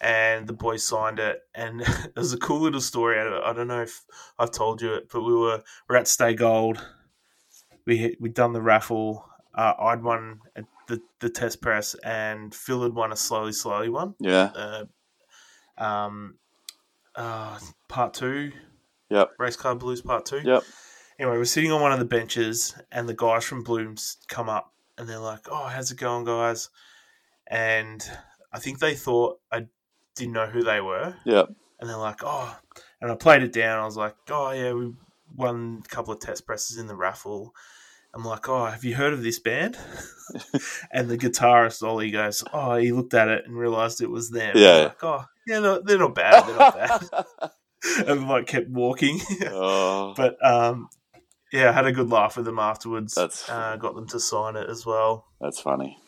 and 0.00 0.46
the 0.46 0.54
boys 0.54 0.86
signed 0.86 1.18
it. 1.18 1.40
And 1.54 1.80
there's 2.14 2.32
a 2.32 2.38
cool 2.38 2.60
little 2.60 2.80
story 2.80 3.18
out 3.18 3.26
of 3.26 3.34
it. 3.34 3.42
I 3.44 3.52
don't 3.52 3.68
know 3.68 3.82
if 3.82 4.04
I've 4.38 4.52
told 4.52 4.80
you 4.80 4.94
it, 4.94 5.08
but 5.12 5.22
we 5.22 5.34
were 5.34 5.62
we're 5.88 5.96
at 5.96 6.08
Stay 6.08 6.32
Gold. 6.34 6.82
We 7.86 8.16
we 8.20 8.28
done 8.28 8.52
the 8.52 8.62
raffle. 8.62 9.28
Uh, 9.54 9.74
I'd 9.78 10.02
won 10.02 10.40
the 10.88 11.00
the 11.20 11.28
test 11.30 11.60
press, 11.60 11.94
and 12.04 12.54
Fil 12.54 12.82
had 12.82 12.94
won 12.94 13.12
a 13.12 13.16
slowly 13.16 13.52
slowly 13.52 13.88
one. 13.88 14.14
yeah, 14.18 14.50
Uh, 14.54 14.84
um, 15.82 16.36
uh, 17.14 17.58
part 17.88 18.14
two, 18.14 18.52
yep, 19.10 19.30
race 19.38 19.56
car 19.56 19.74
blues 19.74 20.00
part 20.00 20.24
two 20.26 20.40
yep. 20.44 20.62
anyway, 21.18 21.36
we're 21.36 21.44
sitting 21.44 21.72
on 21.72 21.80
one 21.82 21.92
of 21.92 21.98
the 21.98 22.04
benches, 22.04 22.74
and 22.90 23.08
the 23.08 23.14
guys 23.14 23.44
from 23.44 23.62
Blooms 23.62 24.18
come 24.28 24.48
up, 24.48 24.72
and 24.96 25.08
they're 25.08 25.18
like, 25.18 25.46
"Oh, 25.50 25.66
how's 25.66 25.90
it 25.90 25.98
going, 25.98 26.24
guys?" 26.24 26.70
And 27.48 28.02
I 28.52 28.58
think 28.58 28.78
they 28.78 28.94
thought 28.94 29.40
I 29.50 29.66
didn't 30.14 30.32
know 30.34 30.46
who 30.46 30.62
they 30.62 30.80
were, 30.80 31.14
Yep. 31.24 31.48
and 31.80 31.88
they're 31.90 31.96
like, 31.96 32.20
"Oh," 32.22 32.56
and 33.00 33.10
I 33.10 33.14
played 33.16 33.42
it 33.42 33.52
down. 33.52 33.80
I 33.80 33.84
was 33.84 33.96
like, 33.96 34.14
"Oh 34.30 34.50
yeah, 34.52 34.72
we 34.72 34.92
won 35.36 35.82
a 35.84 35.88
couple 35.88 36.12
of 36.12 36.20
test 36.20 36.46
presses 36.46 36.76
in 36.78 36.86
the 36.86 36.96
raffle." 36.96 37.54
I'm 38.14 38.24
like, 38.24 38.48
"Oh, 38.48 38.66
have 38.66 38.84
you 38.84 38.94
heard 38.94 39.12
of 39.14 39.22
this 39.22 39.38
band?" 39.38 39.78
and 40.92 41.08
the 41.08 41.16
guitarist 41.18 41.82
Ollie 41.82 42.10
goes, 42.10 42.44
"Oh, 42.52 42.76
he 42.76 42.92
looked 42.92 43.14
at 43.14 43.28
it 43.28 43.44
and 43.46 43.56
realized 43.56 44.00
it 44.02 44.10
was 44.10 44.30
them." 44.30 44.52
Yeah. 44.56 44.84
like, 44.84 45.02
"Oh, 45.04 45.24
yeah, 45.46 45.60
no, 45.60 45.80
they're 45.80 45.98
not 45.98 46.14
bad. 46.14 46.46
They're 46.46 46.56
not 46.56 46.74
bad." 46.76 47.50
and 48.06 48.28
like 48.28 48.46
kept 48.46 48.68
walking. 48.68 49.18
Oh, 49.46 50.14
But 50.16 50.36
um, 50.46 50.88
yeah, 51.52 51.70
I 51.70 51.72
had 51.72 51.86
a 51.86 51.92
good 51.92 52.10
laugh 52.10 52.36
with 52.36 52.44
them 52.46 52.58
afterwards. 52.60 53.14
That's- 53.14 53.48
uh, 53.48 53.76
got 53.76 53.94
them 53.96 54.06
to 54.08 54.20
sign 54.20 54.54
it 54.56 54.68
as 54.70 54.86
well. 54.86 55.26
that's 55.40 55.60
funny. 55.60 55.98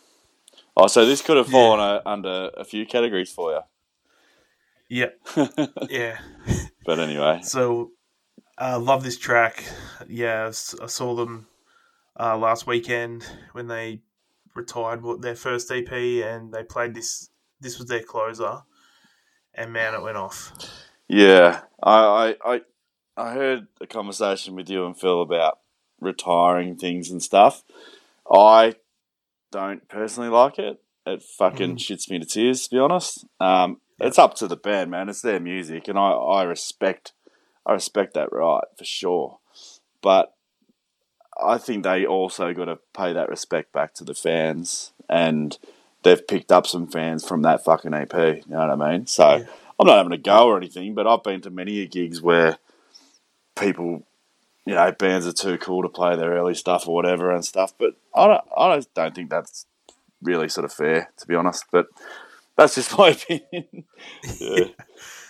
Oh, 0.76 0.86
so 0.88 1.04
this 1.06 1.20
could 1.22 1.36
have 1.36 1.48
fallen 1.48 1.80
uh 1.80 2.00
under 2.06 2.50
a 2.56 2.64
few 2.64 2.84
categories 2.86 3.32
for 3.32 3.52
you. 3.52 3.60
Yeah, 4.88 5.46
yeah. 5.88 6.18
But 6.84 7.00
anyway, 7.00 7.40
So, 7.42 7.90
uh, 8.58 8.78
love 8.78 9.02
this 9.02 9.18
track. 9.18 9.64
Yeah, 10.08 10.46
I 10.46 10.50
saw 10.86 11.14
them 11.14 11.46
uh, 12.18 12.36
last 12.36 12.66
weekend 12.66 13.24
when 13.52 13.66
they 13.66 14.00
retired 14.54 15.02
their 15.20 15.34
first 15.34 15.70
EP, 15.70 15.90
and 15.92 16.52
they 16.52 16.62
played 16.62 16.94
this. 16.94 17.30
This 17.60 17.78
was 17.78 17.88
their 17.88 18.02
closer, 18.02 18.62
and 19.54 19.72
man, 19.72 19.94
it 19.94 20.02
went 20.02 20.16
off. 20.16 20.52
yeah, 21.08 21.62
I, 21.82 22.34
I, 22.44 22.54
I, 22.54 22.60
I 23.16 23.32
heard 23.32 23.68
a 23.80 23.86
conversation 23.86 24.54
with 24.54 24.68
you 24.68 24.84
and 24.84 24.98
Fil 24.98 25.22
about 25.22 25.60
retiring 26.00 26.76
things 26.76 27.10
and 27.10 27.22
stuff. 27.22 27.62
I 28.30 28.74
don't 29.50 29.88
personally 29.88 30.30
like 30.30 30.58
it. 30.58 30.80
It 31.06 31.22
fucking 31.22 31.76
shits 31.76 32.10
me 32.10 32.18
to 32.18 32.26
tears, 32.26 32.64
to 32.64 32.74
be 32.74 32.78
honest. 32.78 33.26
Um, 33.38 33.80
it's 34.00 34.18
up 34.18 34.34
to 34.36 34.48
the 34.48 34.56
band, 34.56 34.90
man. 34.90 35.08
It's 35.08 35.22
their 35.22 35.40
music, 35.40 35.86
and 35.88 35.98
I, 35.98 36.10
I 36.10 36.42
respect, 36.42 37.12
I 37.66 37.72
respect 37.72 38.14
that 38.14 38.32
right 38.32 38.64
for 38.76 38.84
sure. 38.84 39.38
But 40.02 40.34
I 41.42 41.58
think 41.58 41.82
they 41.84 42.06
also 42.06 42.52
got 42.52 42.66
to 42.66 42.78
pay 42.96 43.12
that 43.12 43.28
respect 43.28 43.72
back 43.72 43.94
to 43.94 44.04
the 44.04 44.14
fans, 44.14 44.92
and 45.08 45.56
they've 46.02 46.26
picked 46.26 46.52
up 46.52 46.66
some 46.66 46.86
fans 46.86 47.26
from 47.26 47.42
that 47.42 47.64
fucking 47.64 47.94
EP. 47.94 48.12
You 48.14 48.42
know 48.48 48.58
what 48.68 48.82
I 48.82 48.92
mean? 48.92 49.06
So 49.06 49.36
Yeah. 49.36 49.46
I'm 49.80 49.86
not 49.86 49.96
having 49.96 50.12
a 50.12 50.18
go 50.18 50.46
or 50.46 50.56
anything, 50.56 50.94
but 50.94 51.06
I've 51.06 51.22
been 51.24 51.40
to 51.42 51.50
many 51.50 51.84
gigs 51.88 52.22
where 52.22 52.58
people, 53.56 54.04
you 54.64 54.74
know, 54.74 54.92
bands 54.92 55.26
are 55.26 55.32
too 55.32 55.58
cool 55.58 55.82
to 55.82 55.88
play 55.88 56.14
their 56.14 56.30
early 56.32 56.54
stuff 56.54 56.86
or 56.86 56.94
whatever 56.94 57.32
and 57.32 57.44
stuff. 57.44 57.72
But 57.76 57.94
I 58.14 58.26
don't, 58.28 58.44
I 58.56 58.68
don't, 58.72 58.94
don't 58.94 59.14
think 59.14 59.30
that's 59.30 59.66
really 60.22 60.48
sort 60.48 60.64
of 60.64 60.72
fair, 60.72 61.10
to 61.18 61.26
be 61.26 61.34
honest. 61.34 61.64
But 61.72 61.86
that's 62.56 62.76
just 62.76 62.96
my 62.98 63.08
opinion. 63.10 63.84
yeah. 64.38 64.64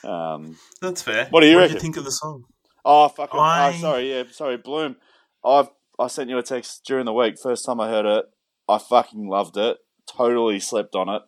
Um, 0.04 0.56
That's 0.80 1.02
fair. 1.02 1.26
What 1.30 1.40
do 1.40 1.46
you 1.46 1.56
What 1.56 1.70
you 1.70 1.78
think 1.80 1.96
of 1.96 2.04
the 2.04 2.10
song? 2.10 2.44
Oh, 2.84 3.08
fuck. 3.08 3.30
I- 3.32 3.72
Oh, 3.74 3.80
sorry, 3.80 4.10
yeah, 4.12 4.24
sorry, 4.30 4.56
Bloom. 4.56 4.96
I've 5.44 5.68
I 5.98 6.08
sent 6.08 6.28
you 6.28 6.38
a 6.38 6.42
text 6.42 6.84
during 6.86 7.04
the 7.04 7.12
week. 7.12 7.36
First 7.40 7.64
time 7.64 7.80
I 7.80 7.88
heard 7.88 8.04
it, 8.06 8.24
I 8.68 8.78
fucking 8.78 9.28
loved 9.28 9.56
it. 9.56 9.78
Totally 10.08 10.58
slept 10.60 10.94
on 10.96 11.08
it. 11.08 11.22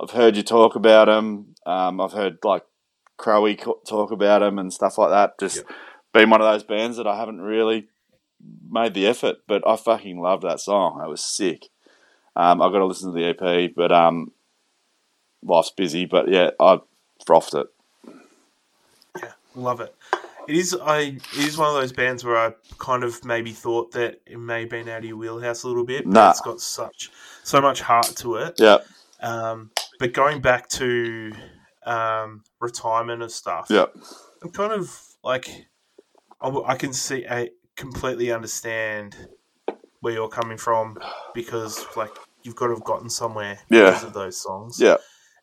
I've 0.00 0.10
heard 0.10 0.36
you 0.36 0.42
talk 0.42 0.74
about 0.74 1.06
them. 1.06 1.54
Um, 1.66 2.00
I've 2.00 2.12
heard 2.12 2.38
like 2.42 2.64
Crowy 3.18 3.56
talk 3.86 4.10
about 4.10 4.40
them 4.40 4.58
and 4.58 4.72
stuff 4.72 4.96
like 4.98 5.10
that. 5.10 5.38
Just 5.38 5.64
been 6.12 6.30
one 6.30 6.40
of 6.40 6.50
those 6.50 6.64
bands 6.64 6.96
that 6.96 7.06
I 7.06 7.16
haven't 7.16 7.40
really 7.42 7.88
made 8.68 8.94
the 8.94 9.06
effort, 9.06 9.36
but 9.46 9.66
I 9.66 9.76
fucking 9.76 10.18
loved 10.18 10.42
that 10.44 10.60
song. 10.60 11.00
It 11.04 11.08
was 11.08 11.22
sick. 11.22 11.66
Um, 12.36 12.60
I've 12.62 12.72
got 12.72 12.78
to 12.78 12.86
listen 12.86 13.12
to 13.12 13.18
the 13.18 13.26
EP, 13.28 13.72
but 13.76 13.92
um, 13.92 14.32
life's 15.42 15.70
busy. 15.70 16.06
But 16.06 16.28
yeah, 16.28 16.50
I 16.58 16.80
frothed 17.26 17.54
it. 17.54 17.66
Love 19.54 19.80
it. 19.80 19.94
It 20.48 20.56
is 20.56 20.76
I 20.82 20.98
it 21.00 21.38
is 21.38 21.56
one 21.56 21.68
of 21.68 21.74
those 21.74 21.92
bands 21.92 22.24
where 22.24 22.36
I 22.36 22.52
kind 22.78 23.02
of 23.02 23.24
maybe 23.24 23.52
thought 23.52 23.92
that 23.92 24.20
it 24.26 24.38
may 24.38 24.60
have 24.62 24.70
been 24.70 24.88
out 24.88 24.98
of 24.98 25.04
your 25.04 25.16
wheelhouse 25.16 25.62
a 25.62 25.68
little 25.68 25.84
bit, 25.86 26.04
but 26.04 26.12
Nah. 26.12 26.30
it's 26.30 26.40
got 26.40 26.60
such 26.60 27.10
so 27.42 27.60
much 27.60 27.80
heart 27.80 28.12
to 28.16 28.36
it. 28.36 28.54
Yeah, 28.58 28.78
Um, 29.20 29.70
but 29.98 30.12
going 30.12 30.40
back 30.42 30.68
to 30.70 31.32
um, 31.86 32.42
retirement 32.60 33.22
and 33.22 33.30
stuff, 33.32 33.66
yeah, 33.70 33.86
I'm 34.42 34.50
kind 34.50 34.72
of 34.72 34.90
like 35.22 35.48
I 36.42 36.74
can 36.76 36.92
see 36.92 37.26
I 37.26 37.50
completely 37.76 38.30
understand 38.30 39.16
where 40.00 40.12
you're 40.12 40.28
coming 40.28 40.58
from 40.58 40.98
because 41.34 41.86
like 41.96 42.10
you've 42.42 42.56
got 42.56 42.66
to 42.66 42.74
have 42.74 42.84
gotten 42.84 43.08
somewhere 43.08 43.58
Yeah. 43.70 43.86
because 43.86 44.04
of 44.04 44.12
those 44.12 44.38
songs, 44.42 44.78
yeah, 44.78 44.96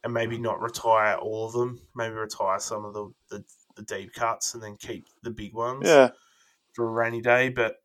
and 0.03 0.13
maybe 0.13 0.37
not 0.37 0.61
retire 0.61 1.15
all 1.15 1.47
of 1.47 1.53
them, 1.53 1.81
maybe 1.95 2.13
retire 2.13 2.59
some 2.59 2.85
of 2.85 2.93
the, 2.93 3.11
the, 3.31 3.43
the 3.75 3.83
deep 3.83 4.13
cuts 4.13 4.53
and 4.53 4.63
then 4.63 4.75
keep 4.79 5.05
the 5.23 5.31
big 5.31 5.53
ones 5.53 5.87
yeah, 5.87 6.09
for 6.73 6.87
a 6.87 6.91
rainy 6.91 7.21
day. 7.21 7.49
But 7.49 7.75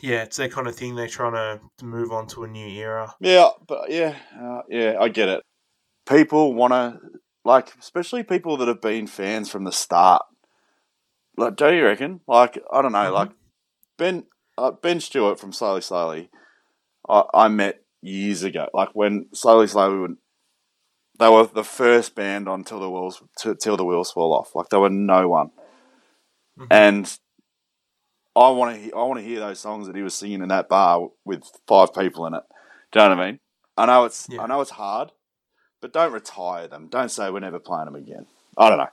yeah, 0.00 0.22
it's 0.22 0.36
that 0.36 0.52
kind 0.52 0.66
of 0.66 0.76
thing. 0.76 0.94
They're 0.94 1.08
trying 1.08 1.32
to, 1.32 1.84
move 1.84 2.12
on 2.12 2.26
to 2.28 2.44
a 2.44 2.48
new 2.48 2.66
era. 2.66 3.14
yeah. 3.20 3.50
But 3.66 3.90
yeah, 3.90 4.16
uh, 4.40 4.62
yeah, 4.68 4.96
I 5.00 5.08
get 5.08 5.28
it. 5.28 5.42
People 6.08 6.54
want 6.54 6.72
to 6.72 6.98
like, 7.44 7.72
especially 7.78 8.22
people 8.22 8.56
that 8.58 8.68
have 8.68 8.80
been 8.80 9.06
fans 9.06 9.50
from 9.50 9.64
the 9.64 9.72
start. 9.72 10.22
Like, 11.36 11.56
do 11.56 11.72
you 11.72 11.84
reckon? 11.84 12.20
Like, 12.26 12.58
I 12.72 12.82
don't 12.82 12.92
know. 12.92 13.10
Mhm. 13.10 13.12
Like 13.12 13.30
Ben 13.96 14.24
uh, 14.58 14.72
Ben 14.72 15.00
Stewart 15.00 15.38
from 15.38 15.52
Slowly 15.52 15.80
Slowly, 15.80 16.30
I, 17.08 17.22
I 17.32 17.48
met 17.48 17.82
years 18.02 18.42
ago. 18.42 18.68
Like 18.74 18.90
when 18.92 19.26
Slowly 19.32 19.66
Slowly 19.66 19.98
would, 19.98 20.16
they 21.18 21.28
were 21.28 21.46
the 21.46 21.64
first 21.64 22.14
band 22.14 22.48
on 22.48 22.64
Till 22.64 22.80
the 22.80 22.90
Wheels 22.90 23.22
Till 23.60 23.76
the 23.76 23.84
Wheels 23.84 24.12
Fall 24.12 24.32
Off. 24.34 24.54
Like 24.54 24.68
they 24.68 24.76
were 24.78 24.90
no 24.90 25.28
one, 25.28 25.50
Mhm. 26.58 26.66
and 26.70 27.18
I 28.36 28.50
want 28.50 28.82
to 28.82 28.92
I 28.94 29.02
want 29.02 29.20
to 29.20 29.26
hear 29.26 29.40
those 29.40 29.60
songs 29.60 29.86
that 29.86 29.96
he 29.96 30.02
was 30.02 30.14
singing 30.14 30.42
in 30.42 30.48
that 30.48 30.68
bar 30.68 31.08
with 31.24 31.44
five 31.66 31.92
people 31.94 32.26
in 32.26 32.34
it. 32.34 32.42
Do 32.92 33.00
you 33.00 33.08
know 33.08 33.16
what 33.16 33.20
I 33.24 33.26
mean? 33.30 33.40
I 33.76 33.86
know 33.86 34.04
it's 34.04 34.28
Yeah. 34.28 34.42
I 34.42 34.46
know 34.46 34.60
it's 34.60 34.70
hard, 34.70 35.12
but 35.80 35.92
don't 35.92 36.12
retire 36.12 36.68
them. 36.68 36.88
Don't 36.88 37.10
say 37.10 37.30
we're 37.30 37.40
never 37.40 37.58
playing 37.58 37.86
them 37.86 37.96
again. 37.96 38.26
I 38.56 38.68
don't 38.68 38.78
know. 38.78 38.88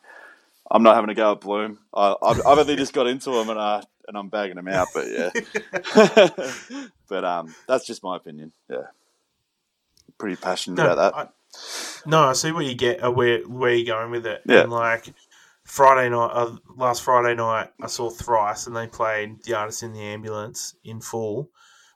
I'm 0.72 0.82
not 0.84 0.96
having 0.96 1.12
a 1.12 1.16
go 1.16 1.34
at 1.34 1.42
Bloom. 1.42 1.78
I, 1.94 2.16
I've, 2.24 2.42
I've 2.46 2.58
only 2.58 2.76
just 2.76 2.94
got 2.94 3.06
into 3.08 3.30
them 3.32 3.50
and 3.50 3.60
uh, 3.60 3.82
and 4.08 4.18
I'm 4.18 4.30
bagging 4.30 4.56
them 4.56 4.68
out. 4.68 4.88
But 4.94 5.08
yeah, 5.12 5.30
but 7.10 7.24
um, 7.24 7.56
that's 7.68 7.86
just 7.86 8.04
my 8.04 8.18
opinion. 8.18 8.52
Yeah, 8.70 8.88
pretty 10.18 10.36
passionate 10.38 10.78
No, 10.78 10.92
about 10.94 11.14
that. 11.16 11.34
No, 12.06 12.22
I 12.24 12.34
see 12.34 12.52
where 12.52 12.64
you 12.64 12.76
get 12.76 13.04
uh, 13.04 13.12
where 13.12 13.40
where 13.44 13.74
you're 13.74 13.96
going 13.96 14.12
with 14.12 14.26
it. 14.26 14.42
Yeah. 14.46 14.62
And 14.62 14.72
like 14.72 15.14
Friday 15.64 16.10
night, 16.10 16.32
uh, 16.34 16.56
last 16.76 17.02
Friday 17.02 17.36
night, 17.36 17.70
I 17.82 17.88
saw 17.88 18.10
Thrice, 18.10 18.68
and 18.68 18.76
they 18.76 18.88
played 18.88 19.44
the 19.44 19.56
artist 19.56 19.82
in 19.84 19.94
the 19.94 20.02
ambulance 20.02 20.76
in 20.84 21.02
full, 21.02 21.50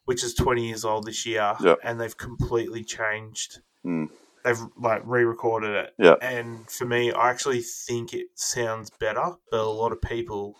which 0.06 0.24
is 0.24 0.34
20 0.34 0.68
years 0.68 0.84
old 0.86 1.06
this 1.06 1.26
year, 1.26 1.54
Yeah. 1.60 1.76
and 1.84 2.02
they've 2.02 2.18
completely 2.18 2.84
changed. 2.84 3.60
Mm. 3.86 4.10
They've 4.44 4.60
like 4.78 5.04
re-recorded 5.06 5.72
it, 5.76 5.94
Yeah. 6.00 6.16
and 6.22 6.70
for 6.72 6.86
me, 6.86 7.12
I 7.12 7.30
actually 7.30 7.62
think 7.62 8.14
it 8.14 8.28
sounds 8.36 8.90
better. 8.90 9.34
But 9.52 9.60
a 9.60 9.64
lot 9.66 9.92
of 9.92 10.02
people 10.02 10.56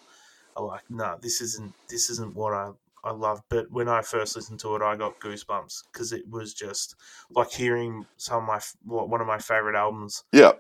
are 0.56 0.66
like, 0.66 0.84
"No, 0.90 1.18
this 1.22 1.42
isn't. 1.42 1.74
This 1.88 2.10
isn't 2.12 2.36
what 2.36 2.54
I." 2.54 2.72
I 3.04 3.12
love, 3.12 3.42
but 3.50 3.72
when 3.72 3.88
I 3.88 4.02
first 4.02 4.36
listened 4.36 4.60
to 4.62 4.76
it, 4.76 4.82
I 4.82 4.96
got 4.96 5.20
goosebumps 5.20 5.84
because 5.92 6.12
it 6.12 6.24
was 6.30 6.54
just 6.54 6.96
like 7.32 7.52
hearing 7.52 8.06
some 8.18 8.44
of 8.44 8.48
my 8.48 8.60
one 8.84 9.22
of 9.22 9.28
my 9.28 9.38
favorite 9.40 9.76
albums 9.76 10.24
Yeah, 10.34 10.52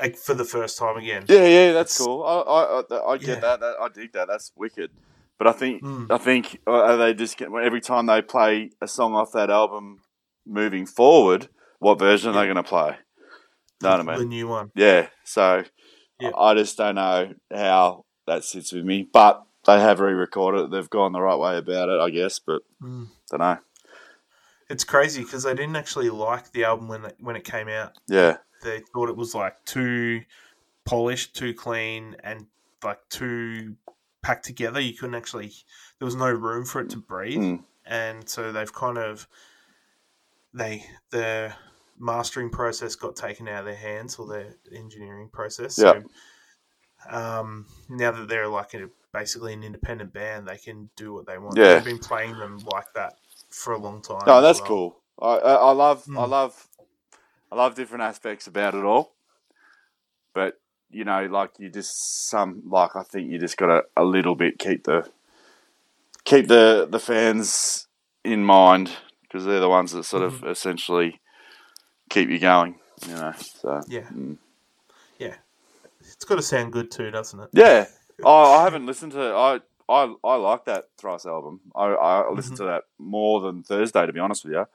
f- 0.00 0.18
for 0.18 0.34
the 0.34 0.44
first 0.44 0.78
time 0.78 0.96
again. 0.96 1.24
yeah, 1.28 1.46
yeah. 1.46 1.72
That's 1.72 1.94
It's- 1.96 2.06
cool. 2.06 2.22
I 2.24 2.36
I, 2.40 2.80
I, 2.80 3.12
I 3.12 3.16
get 3.18 3.28
Yeah. 3.28 3.34
that, 3.40 3.60
that. 3.60 3.76
I 3.80 3.88
dig 3.88 4.12
that. 4.12 4.28
That's 4.28 4.52
wicked. 4.56 4.90
But 5.38 5.46
I 5.48 5.52
think 5.52 5.82
Mm. 5.82 6.06
I 6.10 6.18
think 6.18 6.60
uh, 6.66 6.70
are 6.72 6.96
they 6.96 7.14
just 7.14 7.36
get, 7.36 7.48
every 7.52 7.80
time 7.80 8.06
they 8.06 8.22
play 8.22 8.70
a 8.80 8.86
song 8.86 9.14
off 9.14 9.32
that 9.32 9.50
album, 9.50 10.00
moving 10.46 10.86
forward, 10.86 11.48
what 11.80 11.98
version 11.98 12.30
are 12.30 12.34
they 12.34 12.44
going 12.46 12.56
to 12.56 12.62
play? 12.62 12.96
Know 13.82 13.90
what 13.90 14.00
I 14.00 14.02
mean? 14.04 14.18
The 14.18 14.24
new 14.26 14.46
one. 14.48 14.70
Yeah, 14.76 15.08
so 15.24 15.64
Yeah. 16.20 16.30
I 16.38 16.54
just 16.54 16.76
don't 16.76 16.94
know 16.94 17.32
how 17.52 18.04
that 18.28 18.44
sits 18.44 18.72
with 18.72 18.84
me. 18.84 19.08
But 19.12 19.42
they 19.64 19.80
have 19.80 20.00
re-recorded 20.00 20.64
it. 20.64 20.70
They've 20.70 20.90
gone 20.90 21.12
the 21.12 21.20
right 21.20 21.38
way 21.38 21.56
about 21.56 21.88
it, 21.88 22.00
I 22.00 22.10
guess. 22.10 22.38
But 22.38 22.62
Mm. 22.82 23.08
don't 23.30 23.40
know. 23.40 23.58
It's 24.68 24.84
crazy 24.84 25.22
because 25.22 25.42
they 25.42 25.54
didn't 25.54 25.76
actually 25.76 26.08
like 26.10 26.52
the 26.52 26.64
album 26.64 26.88
when 26.88 27.04
it, 27.04 27.16
when 27.20 27.36
it 27.36 27.44
came 27.44 27.68
out. 27.68 27.98
Yeah, 28.08 28.38
They 28.62 28.80
thought 28.92 29.08
it 29.08 29.16
was 29.16 29.34
like 29.34 29.62
too 29.64 30.22
polished, 30.84 31.34
too 31.36 31.52
clean, 31.52 32.16
and 32.24 32.46
like 32.82 32.98
too 33.10 33.76
packed 34.22 34.44
together. 34.46 34.80
You 34.80 34.94
couldn't 34.94 35.14
actually. 35.14 35.52
There 35.98 36.06
was 36.06 36.14
no 36.16 36.30
room 36.30 36.64
for 36.64 36.80
it 36.80 36.90
to 36.90 36.96
breathe, 36.98 37.38
Mm. 37.40 37.64
and 37.84 38.28
so 38.28 38.50
they've 38.52 38.72
kind 38.72 38.98
of 38.98 39.28
they 40.54 40.84
the 41.10 41.52
mastering 41.98 42.50
process 42.50 42.94
got 42.94 43.14
taken 43.16 43.48
out 43.48 43.60
of 43.60 43.64
their 43.66 43.74
hands 43.74 44.16
or 44.16 44.26
their 44.26 44.54
engineering 44.74 45.28
process. 45.32 45.76
So, 45.76 46.02
um, 47.10 47.66
now 47.88 48.10
that 48.12 48.28
they're 48.28 48.48
like 48.48 48.74
a, 48.74 48.88
basically 49.12 49.52
an 49.54 49.64
independent 49.64 50.12
band, 50.12 50.48
they 50.48 50.58
can 50.58 50.90
do 50.96 51.14
what 51.14 51.26
they 51.26 51.38
want. 51.38 51.58
Yeah. 51.58 51.66
They've 51.68 51.84
been 51.84 51.98
playing 52.00 52.38
them 52.38 52.64
like 52.64 52.92
that 52.94 53.14
for 53.50 53.74
a 53.74 53.78
long 53.78 54.02
time. 54.02 54.18
no, 54.26 54.42
that's 54.42 54.60
well. 54.60 54.60
cool. 54.60 54.98
I, 55.20 55.36
I, 55.36 55.54
I 55.54 55.72
love, 55.72 56.08
I 56.16 56.24
Mm. 56.24 56.26
love, 56.26 56.68
I 57.52 57.56
love 57.56 57.74
different 57.76 58.04
aspects 58.04 58.46
about 58.46 58.74
it 58.74 58.84
all. 58.84 59.14
But 60.34 60.60
you 60.90 61.04
know, 61.04 61.26
like 61.26 61.52
you 61.58 61.70
just 61.70 62.28
some 62.28 62.62
like 62.68 62.96
I 62.96 63.02
think 63.02 63.30
you 63.30 63.38
just 63.38 63.56
got 63.56 63.66
to 63.66 63.82
a 63.96 64.04
little 64.04 64.34
bit 64.34 64.58
keep 64.58 64.84
the 64.84 65.10
keep 66.24 66.48
the 66.48 66.88
the 66.90 67.00
fans 67.00 67.88
in 68.24 68.44
mind 68.44 68.92
because 69.22 69.44
they're 69.44 69.60
the 69.60 69.68
ones 69.68 69.92
that 69.92 70.04
sort 70.04 70.22
Mm-hmm. 70.22 70.24
of 70.24 70.44
essentially 70.44 71.20
keep 72.10 72.28
you 72.30 72.38
going. 72.38 72.76
You 73.08 73.14
know, 73.14 73.34
so 73.38 73.82
Yeah, 73.88 74.10
Mm. 74.12 74.38
yeah. 75.18 75.36
It's 76.00 76.24
got 76.24 76.36
to 76.36 76.42
sound 76.42 76.72
good 76.72 76.90
too, 76.90 77.10
doesn't 77.10 77.40
it? 77.40 77.50
Yeah. 77.52 77.86
Oh, 78.24 78.52
I 78.52 78.64
haven't 78.64 78.86
listened 78.86 79.12
to. 79.12 79.20
I 79.20 79.60
I 79.88 80.14
I 80.24 80.36
like 80.36 80.64
that 80.66 80.88
Thrice 80.96 81.26
album. 81.26 81.60
I 81.74 81.86
I 81.86 82.30
listened 82.30 82.56
to 82.58 82.64
that 82.64 82.84
more 82.98 83.40
than 83.40 83.62
Thursday, 83.62 84.06
to 84.06 84.12
be 84.12 84.20
honest 84.20 84.44
with 84.44 84.54
you. 84.54 84.66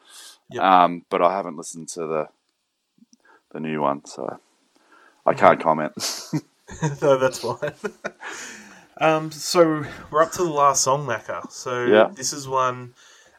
Yep. 0.51 0.63
Um, 0.63 1.05
but 1.09 1.21
I 1.21 1.31
haven't 1.33 1.57
listened 1.57 1.89
to 1.89 2.01
the 2.05 2.27
the 3.51 3.59
new 3.59 3.81
one, 3.81 4.05
so 4.05 4.39
I 5.25 5.33
can't 5.33 5.59
comment. 5.59 5.93
no, 7.01 7.17
that's 7.17 7.39
fine. 7.39 7.73
um, 9.01 9.31
so 9.31 9.85
we're 10.11 10.21
up 10.23 10.31
to 10.33 10.43
the 10.43 10.49
last 10.49 10.83
song, 10.83 11.05
Macka. 11.07 11.49
So 11.51 11.85
Yeah. 11.85 12.09
this 12.13 12.33
is 12.33 12.47
one 12.47 12.93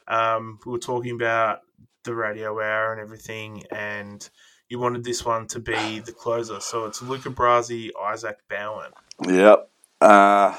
um, 0.08 0.58
we 0.64 0.72
were 0.72 0.78
talking 0.78 1.14
about 1.14 1.60
the 2.04 2.14
radio 2.14 2.52
hour 2.60 2.92
and 2.92 3.00
everything, 3.00 3.64
and 3.70 4.28
you 4.68 4.78
wanted 4.78 5.04
this 5.04 5.24
one 5.24 5.46
to 5.48 5.60
be 5.60 6.00
the 6.00 6.12
closer. 6.12 6.60
So 6.60 6.86
it's 6.86 7.02
Luca 7.02 7.28
Brasi, 7.30 7.90
Isaac 8.02 8.38
Bowen. 8.48 8.90
yep. 9.28 9.68
Uh, 10.00 10.56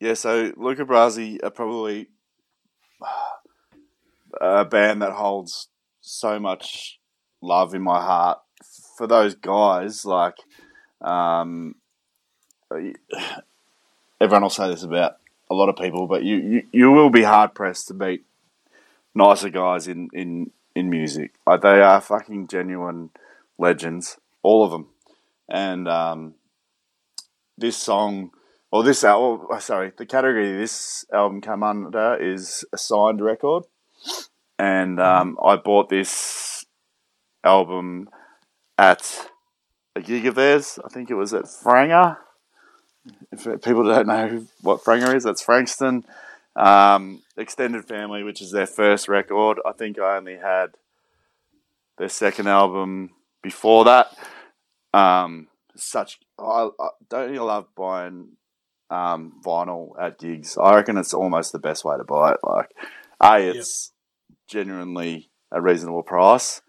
yeah. 0.00 0.14
So 0.14 0.52
Luca 0.56 0.84
Brasi 0.84 1.42
are 1.42 1.50
probably 1.50 2.08
a 4.40 4.64
band 4.64 5.02
that 5.02 5.12
holds 5.12 5.68
so 6.00 6.38
much 6.38 6.98
love 7.40 7.74
in 7.74 7.82
my 7.82 8.00
heart 8.00 8.38
for 8.96 9.06
those 9.06 9.34
guys. 9.34 10.04
Like, 10.04 10.36
um, 11.00 11.76
everyone 14.20 14.42
will 14.42 14.50
say 14.50 14.68
this 14.68 14.82
about 14.82 15.16
a 15.50 15.54
lot 15.54 15.68
of 15.68 15.76
people, 15.76 16.06
but 16.06 16.24
you, 16.24 16.36
you, 16.36 16.62
you 16.72 16.90
will 16.90 17.10
be 17.10 17.22
hard 17.22 17.54
pressed 17.54 17.88
to 17.88 17.94
beat 17.94 18.24
nicer 19.14 19.50
guys 19.50 19.86
in, 19.86 20.08
in, 20.12 20.50
in 20.74 20.90
music. 20.90 21.34
Like 21.46 21.60
they 21.60 21.80
are 21.80 22.00
fucking 22.00 22.48
genuine 22.48 23.10
legends, 23.58 24.18
all 24.42 24.64
of 24.64 24.70
them. 24.70 24.88
And 25.48 25.86
um, 25.88 26.34
this 27.58 27.76
song, 27.76 28.30
or 28.74 28.82
this 28.82 29.04
album, 29.04 29.46
sorry, 29.60 29.92
the 29.96 30.04
category 30.04 30.50
this 30.50 31.04
album 31.12 31.40
came 31.40 31.62
under 31.62 32.16
is 32.16 32.64
a 32.72 32.76
signed 32.76 33.20
record. 33.20 33.62
And 34.58 34.98
um, 34.98 35.38
I 35.40 35.54
bought 35.54 35.88
this 35.88 36.66
album 37.44 38.08
at 38.76 39.28
a 39.94 40.00
gig 40.00 40.26
of 40.26 40.34
theirs. 40.34 40.80
I 40.84 40.88
think 40.88 41.08
it 41.08 41.14
was 41.14 41.32
at 41.32 41.44
Franger. 41.44 42.16
If 43.30 43.44
people 43.62 43.84
don't 43.84 44.08
know 44.08 44.44
what 44.62 44.82
Franger 44.82 45.14
is, 45.14 45.22
that's 45.22 45.40
Frankston. 45.40 46.04
Um, 46.56 47.22
Extended 47.36 47.84
Family, 47.84 48.24
which 48.24 48.42
is 48.42 48.50
their 48.50 48.66
first 48.66 49.06
record. 49.06 49.60
I 49.64 49.70
think 49.70 50.00
I 50.00 50.16
only 50.16 50.38
had 50.38 50.70
their 51.96 52.08
second 52.08 52.48
album 52.48 53.10
before 53.40 53.84
that. 53.84 54.08
Um, 54.92 55.46
such 55.76 56.18
I, 56.40 56.70
I 56.80 56.88
don't 57.08 57.32
you 57.32 57.44
love 57.44 57.68
buying 57.76 58.30
um, 58.90 59.40
vinyl 59.44 59.90
at 60.00 60.18
gigs. 60.18 60.56
I 60.60 60.74
reckon 60.74 60.96
it's 60.96 61.14
almost 61.14 61.52
the 61.52 61.58
best 61.58 61.84
way 61.84 61.96
to 61.96 62.04
buy 62.04 62.32
it. 62.32 62.38
Like, 62.42 62.70
a 63.20 63.48
it's 63.56 63.92
genuinely 64.48 65.30
a 65.50 65.60
reasonable 65.60 66.02
price, 66.02 66.60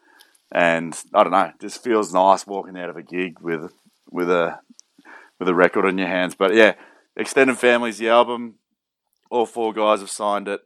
and 0.51 0.97
I 1.13 1.23
don't 1.23 1.31
know, 1.31 1.51
just 1.59 1.83
feels 1.83 2.13
nice 2.13 2.45
walking 2.47 2.77
out 2.77 2.89
of 2.89 2.97
a 2.97 3.03
gig 3.03 3.39
with 3.41 3.71
with 4.09 4.29
a 4.29 4.59
with 5.39 5.49
a 5.49 5.55
record 5.55 5.85
in 5.85 5.97
your 5.97 6.07
hands. 6.07 6.35
But 6.35 6.53
yeah, 6.53 6.75
Extended 7.17 7.57
family's 7.57 7.97
the 7.97 8.09
album, 8.09 8.55
all 9.29 9.45
four 9.45 9.73
guys 9.73 10.01
have 10.01 10.09
signed 10.11 10.47
it. 10.47 10.61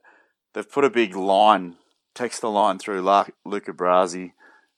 They've 0.53 0.69
put 0.69 0.83
a 0.83 0.89
big 0.89 1.15
line, 1.15 1.75
text 2.15 2.41
the 2.41 2.49
line 2.49 2.79
through 2.79 3.01
Luca 3.01 3.71
Brasi, 3.71 4.31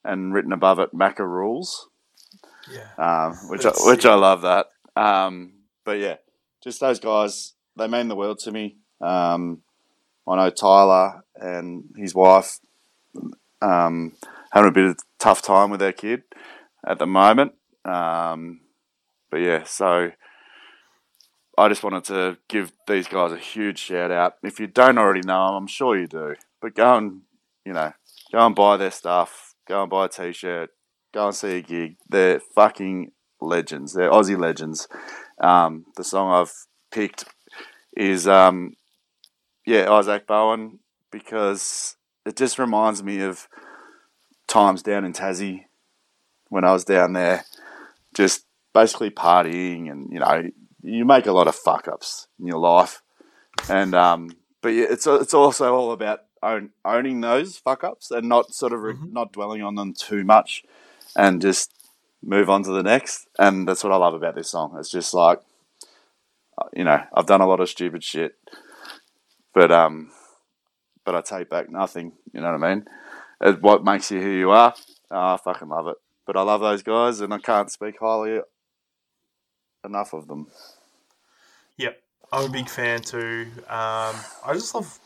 and 0.03 0.33
written 0.33 0.51
above 0.51 0.79
it 0.79 0.93
Macka 0.93 1.19
rules 1.19 1.87
Yeah. 2.69 2.87
um, 2.97 3.33
which 3.49 3.65
I, 3.65 3.71
which. 3.85 4.05
I 4.05 4.15
love 4.15 4.41
that. 4.41 4.67
Um, 4.95 5.53
but 5.85 5.99
yeah, 5.99 6.17
just 6.63 6.79
those 6.79 6.99
guys, 6.99 7.53
they 7.77 7.87
mean 7.87 8.07
the 8.07 8.15
world 8.15 8.39
to 8.39 8.51
me. 8.51 8.77
Um, 8.99 9.61
I 10.27 10.35
know 10.35 10.49
Tyler 10.49 11.23
and 11.35 11.85
his 11.97 12.13
wife 12.13 12.59
um, 13.61 14.13
having 14.51 14.69
a 14.69 14.73
bit 14.73 14.85
of 14.85 14.97
tough 15.19 15.41
time 15.41 15.69
with 15.69 15.79
their 15.79 15.93
kid 15.93 16.23
at 16.85 16.99
the 16.99 17.07
moment. 17.07 17.53
Um, 17.85 18.61
but 19.29 19.37
yeah, 19.37 19.63
so 19.63 20.11
I 21.57 21.67
just 21.67 21.83
wanted 21.83 22.03
to 22.05 22.37
give 22.47 22.71
these 22.87 23.07
guys 23.07 23.31
a 23.31 23.37
huge 23.37 23.79
shout 23.79 24.11
out. 24.11 24.35
If 24.43 24.59
you 24.59 24.67
don't 24.67 24.97
already 24.97 25.21
know 25.25 25.47
them, 25.47 25.55
I'm 25.55 25.67
sure 25.67 25.97
you 25.97 26.07
do. 26.07 26.35
But 26.61 26.75
go 26.75 26.97
and 26.97 27.21
you 27.65 27.73
know, 27.73 27.91
go 28.31 28.45
and 28.45 28.55
buy 28.55 28.77
their 28.77 28.91
stuff. 28.91 29.55
Go 29.67 29.81
and 29.81 29.89
buy 29.89 30.05
a 30.05 30.09
t-shirt. 30.09 30.69
Go 31.13 31.27
and 31.27 31.35
see 31.35 31.57
a 31.57 31.61
gig. 31.61 31.97
They're 32.09 32.39
fucking 32.39 33.11
legends. 33.39 33.93
They're 33.93 34.09
Aussie 34.09 34.39
legends. 34.39 34.87
Um, 35.41 35.85
the 35.97 36.03
song 36.03 36.31
I've 36.31 36.53
picked 36.91 37.25
is 37.97 38.27
um, 38.27 38.75
yeah 39.65 39.91
Isaac 39.91 40.27
Bowen 40.27 40.79
because 41.11 41.97
it 42.25 42.37
just 42.37 42.59
reminds 42.59 43.03
me 43.03 43.21
of 43.21 43.47
times 44.47 44.83
down 44.83 45.05
in 45.05 45.13
Tassie 45.13 45.65
when 46.49 46.65
I 46.65 46.73
was 46.73 46.83
down 46.83 47.13
there, 47.13 47.45
just 48.13 48.45
basically 48.73 49.09
partying 49.09 49.91
and 49.91 50.11
you 50.11 50.19
know 50.19 50.43
you 50.83 51.05
make 51.05 51.25
a 51.25 51.31
lot 51.31 51.47
of 51.47 51.55
fuck 51.55 51.87
ups 51.87 52.27
in 52.39 52.47
your 52.47 52.59
life, 52.59 53.01
and 53.69 53.95
um, 53.95 54.29
but 54.61 54.69
yeah, 54.69 54.85
it's 54.89 55.07
it's 55.07 55.33
also 55.33 55.73
all 55.75 55.91
about 55.91 56.21
own, 56.43 56.71
owning 56.83 57.21
those 57.21 57.57
fuck 57.57 57.83
ups 57.83 58.11
and 58.11 58.27
not 58.27 58.53
sort 58.53 58.73
of 58.73 58.81
re- 58.81 58.95
not 59.09 59.31
dwelling 59.31 59.61
on 59.61 59.75
them 59.75 59.93
too 59.93 60.23
much, 60.23 60.63
and 61.15 61.41
just 61.41 61.73
move 62.23 62.49
on 62.49 62.63
to 62.63 62.71
the 62.71 62.83
next. 62.83 63.27
And 63.39 63.67
that's 63.67 63.83
what 63.83 63.93
I 63.93 63.97
love 63.97 64.13
about 64.13 64.35
this 64.35 64.49
song. 64.49 64.75
It's 64.77 64.91
just 64.91 65.13
like, 65.13 65.39
uh, 66.57 66.67
you 66.73 66.83
know, 66.83 67.01
I've 67.13 67.25
done 67.25 67.41
a 67.41 67.47
lot 67.47 67.59
of 67.59 67.69
stupid 67.69 68.03
shit, 68.03 68.35
but 69.53 69.71
um, 69.71 70.11
but 71.05 71.15
I 71.15 71.21
take 71.21 71.49
back 71.49 71.69
nothing. 71.69 72.13
You 72.33 72.41
know 72.41 72.51
what 72.51 72.63
I 72.63 72.75
mean? 72.75 72.85
It's 73.41 73.61
what 73.61 73.83
makes 73.83 74.11
you 74.11 74.21
who 74.21 74.29
you 74.29 74.51
are. 74.51 74.73
Oh, 75.09 75.33
I 75.33 75.37
fucking 75.37 75.69
love 75.69 75.87
it. 75.87 75.97
But 76.25 76.37
I 76.37 76.43
love 76.43 76.61
those 76.61 76.83
guys, 76.83 77.19
and 77.19 77.33
I 77.33 77.39
can't 77.39 77.71
speak 77.71 77.95
highly 77.99 78.41
enough 79.83 80.13
of 80.13 80.27
them. 80.27 80.47
Yep, 81.77 81.99
I'm 82.31 82.49
a 82.49 82.53
big 82.53 82.69
fan 82.69 83.01
too. 83.01 83.47
Um, 83.67 84.15
I 84.45 84.53
just 84.53 84.75
love 84.75 84.99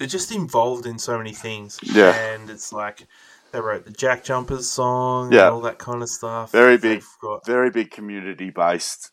they're 0.00 0.06
just 0.06 0.32
involved 0.32 0.86
in 0.86 0.98
so 0.98 1.18
many 1.18 1.34
things. 1.34 1.78
Yeah. 1.82 2.14
and 2.14 2.48
it's 2.48 2.72
like 2.72 3.06
they 3.52 3.60
wrote 3.60 3.84
the 3.84 3.92
Jack 3.92 4.24
Jumpers 4.24 4.68
song, 4.70 5.32
Yeah. 5.32 5.46
and 5.46 5.54
all 5.54 5.60
that 5.62 5.78
kind 5.78 6.02
of 6.02 6.08
stuff. 6.08 6.52
Very 6.52 6.78
big. 6.78 7.02
Got- 7.22 7.46
Very 7.46 7.70
big 7.70 7.90
community 7.90 8.50
based 8.50 9.10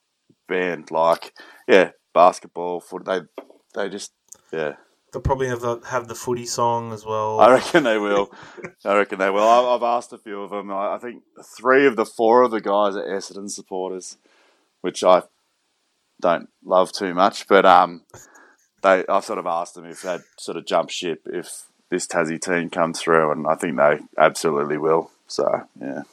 band. 0.47 0.91
Like, 0.91 1.33
yeah, 1.67 1.91
basketball, 2.13 2.79
foot. 2.79 3.05
They, 3.05 3.21
they 3.75 3.89
just, 3.89 4.11
yeah. 4.51 4.73
They'll 5.13 5.21
probably 5.21 5.47
have 5.47 5.61
the, 5.61 5.79
have 5.88 6.07
the 6.09 6.15
footy 6.15 6.45
song 6.45 6.91
as 6.91 7.05
well. 7.05 7.39
I 7.39 7.49
reckon 7.53 7.83
they 7.85 7.97
will. 7.97 8.29
I 8.83 8.97
reckon 8.97 9.19
they 9.19 9.29
will. 9.29 9.47
I- 9.47 9.75
I've 9.75 9.83
asked 9.83 10.11
a 10.13 10.17
few 10.17 10.41
of 10.41 10.49
them. 10.51 10.69
I 10.71 10.95
I 10.95 10.97
think 10.99 11.23
three 11.57 11.85
of 11.88 11.95
the 11.95 12.05
four 12.05 12.43
of 12.43 12.51
the 12.51 12.59
guys 12.61 12.95
are 12.95 13.03
Essendon 13.07 13.49
supporters, 13.49 14.17
which 14.81 15.03
I 15.03 15.23
don't 16.21 16.49
love 16.63 16.91
too 16.91 17.13
much. 17.13 17.47
But 17.47 17.65
um, 17.65 18.03
they 18.83 19.05
I've 19.07 19.23
sort 19.25 19.39
of 19.39 19.45
asked 19.47 19.75
them 19.75 19.85
if 19.85 20.01
they'd 20.01 20.21
sort 20.38 20.57
of 20.57 20.65
jump 20.65 20.89
ship 20.89 21.21
if 21.25 21.63
this 21.89 22.07
Tassie 22.07 22.39
team 22.41 22.69
comes 22.69 22.99
through, 23.01 23.31
and 23.31 23.47
I 23.47 23.55
think 23.55 23.77
they 23.77 23.99
absolutely 24.17 24.77
will. 24.77 25.11
So 25.27 25.67
yeah, 25.79 26.03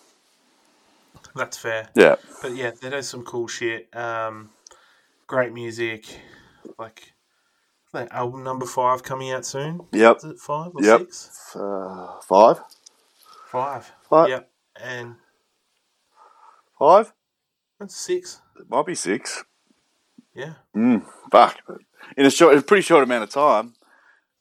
That's 1.34 1.56
fair. 1.56 1.88
yeah, 1.94 2.16
But 2.42 2.54
yeah, 2.56 2.72
they 2.80 2.90
do 2.90 3.02
some 3.02 3.22
cool 3.24 3.46
shit. 3.48 3.94
Um, 3.94 4.50
great 5.26 5.52
music. 5.52 6.06
Like, 6.78 7.12
album 8.12 8.42
number 8.42 8.66
five 8.66 9.02
coming 9.04 9.30
out 9.30 9.46
soon. 9.46 9.82
Yep. 9.92 10.16
Is 10.18 10.24
it 10.24 10.38
five 10.40 10.72
or 10.74 10.82
Yep. 10.82 11.00
six? 11.00 11.54
uh, 11.56 12.20
five, 12.22 12.60
Five. 13.46 13.92
Five. 14.10 14.28
Yep. 14.30 14.50
And 14.82 15.14
five. 16.76 17.12
that's 17.78 17.94
six. 17.96 18.40
It 18.58 18.68
might 18.68 18.86
be 18.86 18.96
six. 18.96 19.44
Yeah. 20.34 20.54
Mm, 20.76 21.04
fuck. 21.30 21.56
In 22.16 22.26
a 22.26 22.30
short, 22.30 22.56
a 22.58 22.62
pretty 22.62 22.82
short 22.82 23.04
amount 23.04 23.22
of 23.22 23.30
time. 23.30 23.74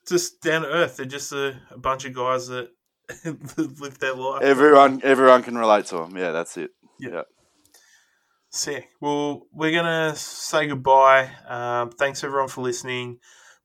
Just 0.08 0.41
down 0.41 0.64
to 0.64 0.68
earth. 0.68 0.97
They're 0.97 1.06
just 1.06 1.32
a, 1.32 1.60
a 1.72 1.78
bunch 1.78 2.06
of 2.06 2.14
guys 2.14 2.47
that 2.47 2.70
live 3.58 3.99
their 3.99 4.16
life. 4.16 4.41
Everyone, 4.41 5.01
everyone 5.04 5.43
can 5.43 5.58
relate 5.58 5.86
to 5.88 5.97
them. 5.97 6.18
Yeah, 6.18 6.32
that's 6.32 6.58
it. 6.58 6.72
Yeah. 6.99 7.10
Yeah. 7.12 7.22
Sick. 8.49 8.89
Well, 9.01 9.47
we're 9.51 9.72
going 9.72 10.12
to 10.12 10.16
say 10.16 10.68
goodbye. 10.68 11.32
Um, 11.47 11.89
thanks 11.91 12.24
everyone 12.24 12.49
for 12.49 12.62
listening. 12.62 13.18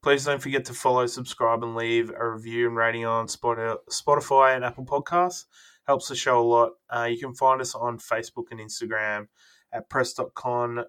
Please 0.03 0.25
don't 0.25 0.41
forget 0.41 0.65
to 0.67 0.75
follow, 0.75 1.07
subscribe, 1.07 1.63
and 1.63 1.75
leave 1.75 2.11
a 2.11 2.31
review 2.31 2.69
and 2.69 2.77
rating 2.77 3.05
on 3.05 3.27
Spotify 3.27 4.55
and 4.55 4.65
Apple 4.65 4.87
Podcasts. 4.87 5.45
Helps 5.87 6.09
the 6.09 6.15
show 6.15 6.41
a 6.41 6.43
lot. 6.43 6.71
Uh, 6.89 7.09
you 7.11 7.19
can 7.19 7.35
find 7.35 7.61
us 7.61 7.75
on 7.75 7.99
Facebook 7.99 8.45
and 8.51 8.61
Instagram 8.61 9.27
at 9.73 9.89
press.con 9.91 10.85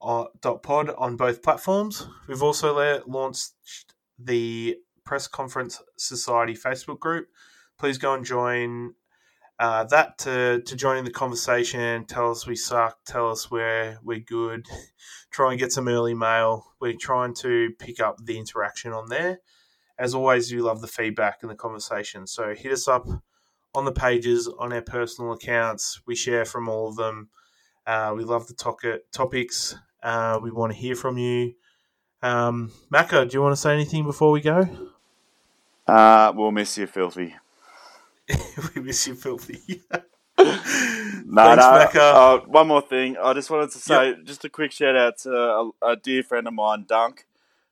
uh, 0.00 0.24
dot 0.40 0.62
pod 0.62 0.90
on 0.96 1.16
both 1.16 1.42
platforms. 1.42 2.06
We've 2.28 2.42
also 2.42 2.74
la- 2.76 3.00
launched 3.06 3.93
the 4.18 4.76
Press 5.04 5.26
Conference 5.26 5.82
Society 5.96 6.54
Facebook 6.54 6.98
group. 6.98 7.28
Please 7.78 7.98
go 7.98 8.14
and 8.14 8.24
join 8.24 8.94
uh, 9.58 9.84
that 9.84 10.18
to, 10.18 10.62
to 10.62 10.76
join 10.76 10.96
in 10.96 11.04
the 11.04 11.10
conversation. 11.10 12.04
Tell 12.06 12.30
us 12.30 12.46
we 12.46 12.56
suck. 12.56 12.98
Tell 13.04 13.30
us 13.30 13.50
we're 13.50 13.98
we're 14.02 14.20
good. 14.20 14.66
Try 15.30 15.50
and 15.50 15.60
get 15.60 15.72
some 15.72 15.88
early 15.88 16.14
mail. 16.14 16.72
We're 16.80 16.96
trying 16.98 17.34
to 17.36 17.70
pick 17.78 18.00
up 18.00 18.24
the 18.24 18.38
interaction 18.38 18.92
on 18.92 19.08
there. 19.08 19.40
As 19.98 20.14
always, 20.14 20.52
we 20.52 20.60
love 20.60 20.80
the 20.80 20.88
feedback 20.88 21.38
and 21.42 21.50
the 21.50 21.54
conversation. 21.54 22.26
So 22.26 22.54
hit 22.54 22.72
us 22.72 22.88
up 22.88 23.06
on 23.74 23.84
the 23.84 23.92
pages 23.92 24.48
on 24.58 24.72
our 24.72 24.82
personal 24.82 25.32
accounts. 25.32 26.00
We 26.06 26.16
share 26.16 26.44
from 26.44 26.68
all 26.68 26.88
of 26.88 26.96
them. 26.96 27.28
Uh, 27.86 28.12
we 28.16 28.24
love 28.24 28.46
the 28.48 28.54
to- 28.54 29.02
topics. 29.12 29.76
Uh, 30.02 30.40
we 30.42 30.50
want 30.50 30.72
to 30.72 30.78
hear 30.78 30.96
from 30.96 31.18
you. 31.18 31.54
Um, 32.24 32.72
Macka, 32.92 33.28
do 33.28 33.34
you 33.36 33.42
want 33.42 33.52
to 33.52 33.60
say 33.60 33.74
anything 33.74 34.04
before 34.04 34.30
we 34.30 34.40
go? 34.40 34.66
Uh, 35.86 36.32
we'll 36.34 36.50
miss 36.52 36.78
you, 36.78 36.86
filthy. 36.86 37.34
we 38.74 38.80
miss 38.82 39.06
you, 39.06 39.14
filthy. 39.14 39.82
No, 41.26 41.42
Thanks, 41.56 41.64
no. 41.94 42.00
Macka. 42.00 42.14
Uh, 42.14 42.38
one 42.46 42.68
more 42.68 42.82
thing. 42.82 43.16
I 43.16 43.32
just 43.32 43.50
wanted 43.50 43.70
to 43.70 43.78
say, 43.78 44.14
just 44.24 44.44
a 44.44 44.48
quick 44.50 44.72
shout 44.72 44.94
out 44.96 45.18
to 45.18 45.30
a, 45.32 45.70
a 45.82 45.96
dear 45.96 46.22
friend 46.22 46.46
of 46.46 46.52
mine, 46.54 46.84
Dunk, 46.88 47.26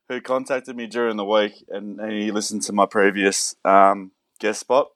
who 0.09 0.19
contacted 0.21 0.75
me 0.75 0.87
during 0.87 1.17
the 1.17 1.25
week, 1.25 1.63
and 1.69 1.99
he 2.11 2.31
listened 2.31 2.61
to 2.63 2.73
my 2.73 2.85
previous 2.85 3.55
um, 3.63 4.11
guest 4.39 4.61
spot. 4.61 4.89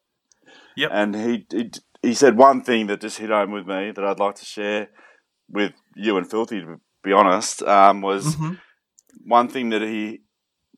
Yep. 0.76 0.90
And 0.94 1.16
he, 1.16 1.46
he 1.52 1.72
he 2.02 2.14
said 2.14 2.38
one 2.38 2.62
thing 2.62 2.88
that 2.88 3.00
just 3.02 3.20
hit 3.20 3.30
home 3.30 3.52
with 3.52 3.68
me 3.68 3.92
that 3.92 4.04
I'd 4.04 4.20
like 4.20 4.36
to 4.36 4.46
share 4.46 4.90
with 5.50 5.74
you 5.96 6.18
and 6.18 6.30
Filthy. 6.30 6.62
To 6.62 6.80
be 7.04 7.14
honest, 7.14 7.64
um, 7.64 8.02
was 8.02 8.36
Mhm. 8.38 8.60
One 9.26 9.48
thing 9.48 9.70
that 9.70 9.82
he 9.82 10.22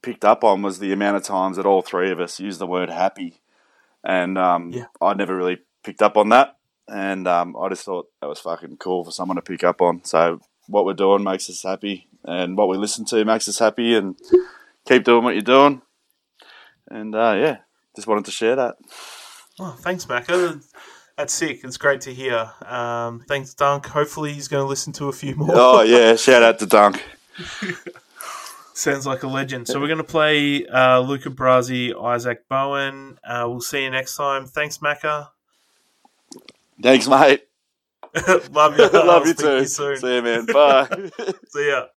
picked 0.02 0.24
up 0.26 0.44
on 0.44 0.62
was 0.62 0.80
the 0.80 0.92
amount 0.94 1.18
of 1.18 1.24
times 1.24 1.58
that 1.58 1.66
all 1.66 1.82
three 1.82 2.12
of 2.12 2.20
us 2.20 2.40
use 2.40 2.58
the 2.58 2.68
word 2.68 2.90
happy, 2.90 3.42
and 4.04 4.38
um, 4.38 4.72
Yeah. 4.72 4.86
I 5.02 5.14
never 5.14 5.36
really 5.36 5.60
picked 5.84 6.02
up 6.02 6.18
on 6.18 6.30
that, 6.30 6.58
and 6.88 7.28
um, 7.28 7.56
I 7.60 7.70
just 7.70 7.86
thought 7.86 8.08
that 8.22 8.28
was 8.28 8.40
fucking 8.40 8.78
cool 8.78 9.04
for 9.04 9.12
someone 9.12 9.36
to 9.36 9.42
pick 9.42 9.64
up 9.64 9.82
on. 9.82 10.04
So 10.04 10.40
what 10.68 10.86
we're 10.86 10.94
doing 10.94 11.24
makes 11.24 11.50
us 11.50 11.64
happy, 11.64 12.08
and 12.24 12.58
what 12.58 12.70
we 12.70 12.78
listen 12.78 13.06
to 13.06 13.26
makes 13.26 13.48
us 13.50 13.60
happy, 13.60 13.96
and 13.96 14.16
keep 14.88 15.04
doing 15.04 15.24
what 15.24 15.34
you're 15.36 15.42
doing, 15.42 15.82
and 16.90 17.14
uh, 17.16 17.36
yeah, 17.38 17.58
just 17.96 18.08
wanted 18.08 18.26
to 18.26 18.32
share 18.32 18.56
that. 18.56 18.76
Oh, 19.60 19.76
thanks, 19.80 20.06
Macka. 20.06 20.64
That's 21.18 21.34
sick. 21.34 21.66
It's 21.66 21.76
great 21.76 22.00
to 22.02 22.14
hear. 22.14 22.50
Um, 22.66 23.26
thanks, 23.28 23.54
Dunk. 23.54 23.86
Hopefully, 23.88 24.32
he's 24.32 24.48
going 24.48 24.64
to 24.64 24.68
listen 24.70 24.94
to 24.94 25.10
a 25.10 25.12
few 25.12 25.36
more. 25.36 25.50
Oh 25.52 25.82
yeah, 25.82 26.16
shout 26.26 26.44
out 26.44 26.60
to 26.60 26.66
Dunk. 26.66 27.04
Sounds 28.80 29.06
like 29.06 29.24
a 29.24 29.28
legend. 29.28 29.68
So 29.68 29.78
we're 29.82 29.88
going 29.88 29.98
to 29.98 30.06
play 30.06 30.66
uh, 30.66 31.02
Luca 31.02 31.30
Brasi, 31.30 31.94
Isaac 32.02 32.48
Bowen. 32.48 33.20
Uh, 33.22 33.44
we'll 33.50 33.60
see 33.60 33.84
you 33.84 33.90
next 33.90 34.16
time. 34.16 34.46
Thanks, 34.46 34.78
Macka. 34.78 35.28
Thanks, 36.82 37.06
mate. 37.06 37.46
Love 38.52 38.80
you. 38.80 38.88
Love 38.88 38.94
I'll 38.94 39.28
you 39.28 39.34
too. 39.34 39.58
You 39.58 39.66
soon. 39.66 39.98
see 39.98 40.16
you, 40.16 40.22
man. 40.22 40.46
Bye. 40.46 40.88
see 41.50 41.68
ya. 41.68 41.88